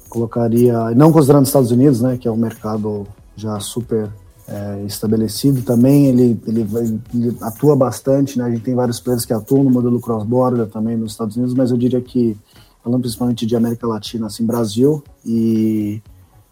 colocaria, 0.09 0.91
não 0.97 1.13
considerando 1.13 1.45
os 1.45 1.49
Estados 1.49 1.71
Unidos, 1.71 2.01
né, 2.01 2.19
que 2.19 2.27
é 2.27 2.31
um 2.31 2.37
mercado 2.37 3.07
já 3.37 3.61
super 3.61 4.11
é, 4.49 4.83
estabelecido 4.85 5.63
também, 5.63 6.07
ele, 6.07 6.41
ele, 6.47 6.67
ele, 7.15 7.37
atua 7.41 7.77
bastante, 7.77 8.39
né, 8.39 8.45
a 8.45 8.51
gente 8.51 8.63
tem 8.63 8.75
vários 8.75 8.99
players 8.99 9.25
que 9.25 9.33
atuam 9.33 9.63
no 9.63 9.71
modelo 9.71 10.01
cross-border 10.01 10.67
também 10.67 10.97
nos 10.97 11.13
Estados 11.13 11.37
Unidos, 11.37 11.55
mas 11.55 11.71
eu 11.71 11.77
diria 11.77 12.01
que, 12.01 12.37
falando 12.83 13.03
principalmente 13.03 13.47
de 13.47 13.55
América 13.55 13.87
Latina, 13.87 14.27
assim, 14.27 14.45
Brasil 14.45 15.05
e 15.25 16.03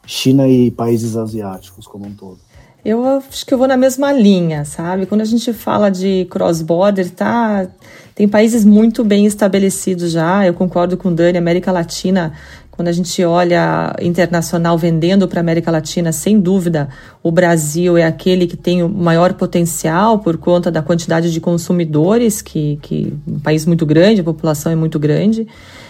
China 0.07 0.47
e 0.47 0.71
países 0.71 1.17
asiáticos 1.17 1.87
como 1.87 2.07
um 2.07 2.15
todo. 2.15 2.39
Eu 2.89 3.05
acho 3.05 3.45
que 3.45 3.53
eu 3.53 3.59
vou 3.59 3.67
na 3.67 3.77
mesma 3.77 4.13
linha, 4.13 4.65
sabe? 4.65 5.07
Quando 5.07 5.21
a 5.21 5.25
gente 5.25 5.53
fala 5.53 5.91
de 5.91 6.25
cross-border, 6.31 7.11
tá, 7.11 7.67
tem 8.15 8.29
países 8.29 8.65
muito 8.65 9.03
bem 9.03 9.27
estabelecidos 9.27 10.13
já. 10.13 10.47
Eu 10.47 10.55
concordo 10.55 10.97
com 10.97 11.09
o 11.09 11.11
Dani, 11.13 11.37
América 11.37 11.73
Latina, 11.73 12.33
quando 12.71 12.87
a 12.87 12.93
gente 12.93 13.25
olha 13.25 13.93
internacional 14.01 14.79
vendendo 14.79 15.27
para 15.27 15.41
a 15.41 15.43
América 15.43 15.69
Latina, 15.69 16.13
sem 16.13 16.39
dúvida, 16.39 16.89
o 17.25 17.33
Brasil 17.33 17.99
é 17.99 18.05
aquele 18.05 18.47
que 18.47 18.57
tem 18.57 18.85
o 18.85 18.89
maior 18.89 19.35
potencial 19.35 20.21
por 20.21 20.37
conta 20.37 20.71
da 20.71 20.81
quantidade 20.81 21.33
de 21.33 21.41
consumidores, 21.41 22.41
que, 22.41 22.79
que 22.83 23.13
um 23.27 23.41
país 23.41 23.67
muito 23.67 23.85
grande, 23.85 24.21
a 24.21 24.25
população 24.25 24.71
é 24.71 24.77
muito 24.77 24.97
grande. 24.97 25.49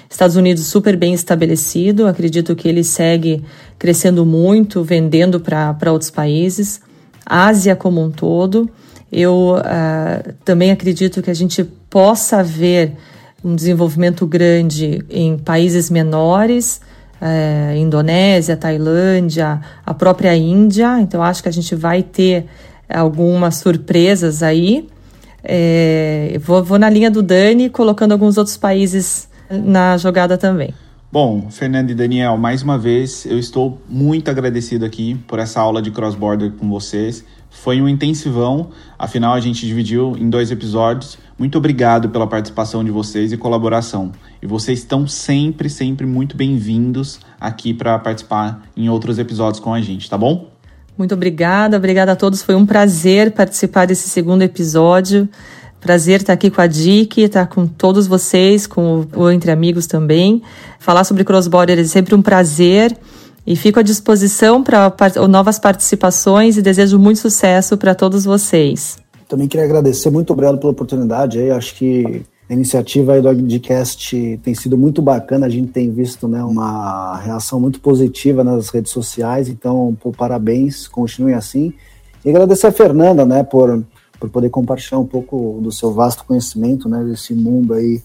Estados 0.08 0.36
Unidos 0.36 0.64
super 0.66 0.96
bem 0.96 1.12
estabelecido, 1.12 2.06
acredito 2.06 2.56
que 2.56 2.66
ele 2.66 2.82
segue 2.82 3.44
crescendo 3.78 4.24
muito, 4.24 4.82
vendendo 4.82 5.38
para 5.38 5.92
outros 5.92 6.10
países. 6.10 6.85
Ásia 7.26 7.74
como 7.74 8.00
um 8.00 8.10
todo. 8.10 8.70
Eu 9.10 9.56
uh, 9.56 10.32
também 10.44 10.70
acredito 10.70 11.22
que 11.22 11.30
a 11.30 11.34
gente 11.34 11.64
possa 11.64 12.42
ver 12.42 12.92
um 13.44 13.54
desenvolvimento 13.54 14.26
grande 14.26 15.04
em 15.10 15.36
países 15.36 15.90
menores, 15.90 16.80
uh, 17.20 17.76
Indonésia, 17.76 18.56
Tailândia, 18.56 19.60
a 19.84 19.92
própria 19.92 20.34
Índia. 20.36 21.00
Então, 21.00 21.22
acho 21.22 21.42
que 21.42 21.48
a 21.48 21.52
gente 21.52 21.74
vai 21.74 22.02
ter 22.02 22.46
algumas 22.88 23.56
surpresas 23.56 24.42
aí. 24.42 24.88
É, 25.42 26.38
vou, 26.40 26.62
vou 26.64 26.78
na 26.78 26.90
linha 26.90 27.10
do 27.10 27.22
Dani, 27.22 27.70
colocando 27.70 28.12
alguns 28.12 28.36
outros 28.36 28.56
países 28.56 29.28
na 29.50 29.96
jogada 29.96 30.36
também. 30.36 30.74
Bom, 31.10 31.48
Fernando 31.50 31.90
e 31.90 31.94
Daniel, 31.94 32.36
mais 32.36 32.62
uma 32.62 32.76
vez 32.76 33.24
eu 33.26 33.38
estou 33.38 33.80
muito 33.88 34.28
agradecido 34.28 34.84
aqui 34.84 35.14
por 35.28 35.38
essa 35.38 35.60
aula 35.60 35.80
de 35.80 35.92
cross-border 35.92 36.52
com 36.52 36.68
vocês. 36.68 37.24
Foi 37.48 37.80
um 37.80 37.88
intensivão, 37.88 38.70
afinal 38.98 39.32
a 39.34 39.40
gente 39.40 39.64
dividiu 39.64 40.16
em 40.18 40.28
dois 40.28 40.50
episódios. 40.50 41.16
Muito 41.38 41.56
obrigado 41.56 42.08
pela 42.08 42.26
participação 42.26 42.82
de 42.82 42.90
vocês 42.90 43.32
e 43.32 43.36
colaboração. 43.36 44.10
E 44.42 44.46
vocês 44.46 44.80
estão 44.80 45.06
sempre, 45.06 45.70
sempre 45.70 46.04
muito 46.04 46.36
bem-vindos 46.36 47.20
aqui 47.40 47.72
para 47.72 47.98
participar 48.00 48.66
em 48.76 48.88
outros 48.88 49.18
episódios 49.18 49.60
com 49.60 49.72
a 49.72 49.80
gente, 49.80 50.10
tá 50.10 50.18
bom? 50.18 50.50
Muito 50.98 51.14
obrigada, 51.14 51.76
obrigada 51.76 52.12
a 52.12 52.16
todos. 52.16 52.42
Foi 52.42 52.56
um 52.56 52.66
prazer 52.66 53.30
participar 53.30 53.86
desse 53.86 54.08
segundo 54.08 54.42
episódio. 54.42 55.28
Prazer 55.80 56.20
estar 56.20 56.32
aqui 56.32 56.50
com 56.50 56.60
a 56.60 56.66
Dick, 56.66 57.20
estar 57.20 57.46
com 57.46 57.66
todos 57.66 58.06
vocês, 58.06 58.66
com 58.66 59.06
o 59.14 59.30
Entre 59.30 59.50
Amigos 59.50 59.86
também. 59.86 60.42
Falar 60.78 61.04
sobre 61.04 61.24
cross-border 61.24 61.78
é 61.78 61.84
sempre 61.84 62.14
um 62.14 62.22
prazer 62.22 62.96
e 63.46 63.54
fico 63.54 63.78
à 63.78 63.82
disposição 63.82 64.62
para 64.62 64.92
novas 65.28 65.58
participações 65.58 66.56
e 66.56 66.62
desejo 66.62 66.98
muito 66.98 67.20
sucesso 67.20 67.76
para 67.76 67.94
todos 67.94 68.24
vocês. 68.24 68.98
Também 69.28 69.46
queria 69.46 69.64
agradecer, 69.64 70.10
muito 70.10 70.32
obrigado 70.32 70.58
pela 70.58 70.72
oportunidade. 70.72 71.38
Aí, 71.38 71.50
acho 71.50 71.74
que 71.74 72.22
a 72.48 72.52
iniciativa 72.52 73.14
aí 73.14 73.20
do 73.20 73.28
Agdcast 73.28 74.40
tem 74.42 74.54
sido 74.54 74.78
muito 74.78 75.02
bacana, 75.02 75.46
a 75.46 75.48
gente 75.48 75.68
tem 75.72 75.90
visto 75.90 76.28
né, 76.28 76.42
uma 76.44 77.16
reação 77.18 77.60
muito 77.60 77.80
positiva 77.80 78.44
nas 78.44 78.68
redes 78.68 78.92
sociais, 78.92 79.48
então, 79.48 79.96
pô, 80.00 80.12
parabéns, 80.12 80.86
continuem 80.86 81.34
assim. 81.34 81.72
E 82.24 82.30
agradecer 82.30 82.68
a 82.68 82.72
Fernanda, 82.72 83.24
né, 83.24 83.42
por 83.42 83.84
por 84.18 84.30
poder 84.30 84.50
compartilhar 84.50 84.98
um 84.98 85.06
pouco 85.06 85.60
do 85.62 85.70
seu 85.70 85.92
vasto 85.92 86.24
conhecimento, 86.24 86.88
né, 86.88 87.04
desse 87.04 87.34
mundo 87.34 87.74
aí 87.74 88.02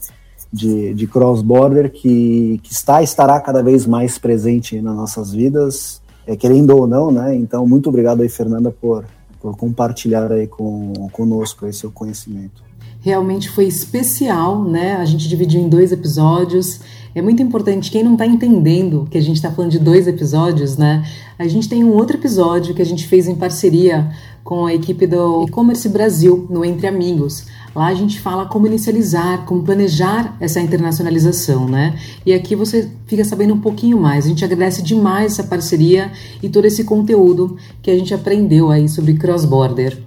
de, 0.51 0.93
de 0.93 1.07
cross-border 1.07 1.91
que, 1.91 2.59
que 2.63 2.73
está 2.73 3.01
estará 3.01 3.39
cada 3.39 3.63
vez 3.63 3.85
mais 3.85 4.17
presente 4.17 4.81
nas 4.81 4.95
nossas 4.95 5.31
vidas, 5.31 6.01
é, 6.27 6.35
querendo 6.35 6.75
ou 6.75 6.85
não, 6.85 7.09
né? 7.11 7.35
Então, 7.35 7.65
muito 7.65 7.89
obrigado 7.89 8.21
aí, 8.21 8.29
Fernanda, 8.29 8.69
por, 8.69 9.05
por 9.39 9.55
compartilhar 9.55 10.31
aí 10.31 10.47
com, 10.47 10.93
conosco 11.11 11.65
esse 11.65 11.79
seu 11.79 11.91
conhecimento. 11.91 12.63
Realmente 12.99 13.49
foi 13.49 13.65
especial, 13.65 14.63
né? 14.63 14.97
A 14.97 15.05
gente 15.05 15.27
dividiu 15.27 15.59
em 15.59 15.67
dois 15.67 15.91
episódios. 15.91 16.81
É 17.13 17.21
muito 17.21 17.43
importante, 17.43 17.91
quem 17.91 18.03
não 18.03 18.13
está 18.13 18.25
entendendo 18.25 19.05
que 19.11 19.17
a 19.17 19.21
gente 19.21 19.35
está 19.35 19.51
falando 19.51 19.71
de 19.71 19.79
dois 19.79 20.07
episódios, 20.07 20.77
né? 20.77 21.05
A 21.37 21.45
gente 21.45 21.67
tem 21.67 21.83
um 21.83 21.93
outro 21.93 22.15
episódio 22.15 22.73
que 22.73 22.81
a 22.81 22.85
gente 22.85 23.05
fez 23.05 23.27
em 23.27 23.35
parceria 23.35 24.09
com 24.45 24.65
a 24.65 24.73
equipe 24.73 25.05
do 25.05 25.43
E-Commerce 25.43 25.89
Brasil, 25.89 26.47
no 26.49 26.63
Entre 26.63 26.87
Amigos. 26.87 27.47
Lá 27.75 27.87
a 27.87 27.93
gente 27.93 28.19
fala 28.21 28.45
como 28.45 28.65
inicializar, 28.65 29.45
como 29.45 29.61
planejar 29.61 30.37
essa 30.39 30.61
internacionalização, 30.61 31.67
né? 31.67 31.99
E 32.25 32.33
aqui 32.33 32.55
você 32.55 32.89
fica 33.05 33.25
sabendo 33.25 33.53
um 33.53 33.59
pouquinho 33.59 33.99
mais. 33.99 34.25
A 34.25 34.29
gente 34.29 34.45
agradece 34.45 34.81
demais 34.81 35.33
essa 35.33 35.43
parceria 35.43 36.11
e 36.41 36.47
todo 36.47 36.63
esse 36.63 36.85
conteúdo 36.85 37.57
que 37.81 37.91
a 37.91 37.97
gente 37.97 38.13
aprendeu 38.13 38.71
aí 38.71 38.87
sobre 38.87 39.15
cross-border. 39.15 40.01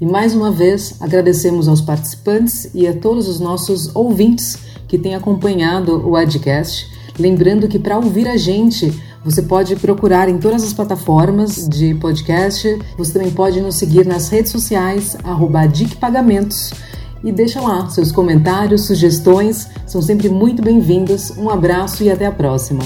E 0.00 0.06
mais 0.06 0.34
uma 0.34 0.50
vez 0.50 0.96
agradecemos 1.00 1.68
aos 1.68 1.80
participantes 1.82 2.70
e 2.74 2.86
a 2.86 2.94
todos 2.94 3.28
os 3.28 3.40
nossos 3.40 3.94
ouvintes 3.94 4.58
que 4.86 4.98
têm 4.98 5.14
acompanhado 5.14 6.06
o 6.08 6.16
Adcast. 6.16 6.88
Lembrando 7.18 7.68
que 7.68 7.78
para 7.78 7.96
ouvir 7.96 8.28
a 8.28 8.36
gente, 8.36 8.92
você 9.24 9.42
pode 9.42 9.74
procurar 9.76 10.28
em 10.28 10.38
todas 10.38 10.62
as 10.62 10.72
plataformas 10.72 11.68
de 11.68 11.94
podcast. 11.94 12.78
Você 12.96 13.12
também 13.12 13.30
pode 13.30 13.60
nos 13.60 13.76
seguir 13.76 14.06
nas 14.06 14.28
redes 14.28 14.52
sociais, 14.52 15.16
@dicpagamentos 15.72 16.72
e 17.24 17.32
deixa 17.32 17.60
lá 17.60 17.88
seus 17.88 18.12
comentários, 18.12 18.86
sugestões, 18.86 19.68
são 19.86 20.00
sempre 20.00 20.28
muito 20.28 20.62
bem-vindos. 20.62 21.30
Um 21.36 21.50
abraço 21.50 22.04
e 22.04 22.10
até 22.10 22.26
a 22.26 22.32
próxima. 22.32 22.82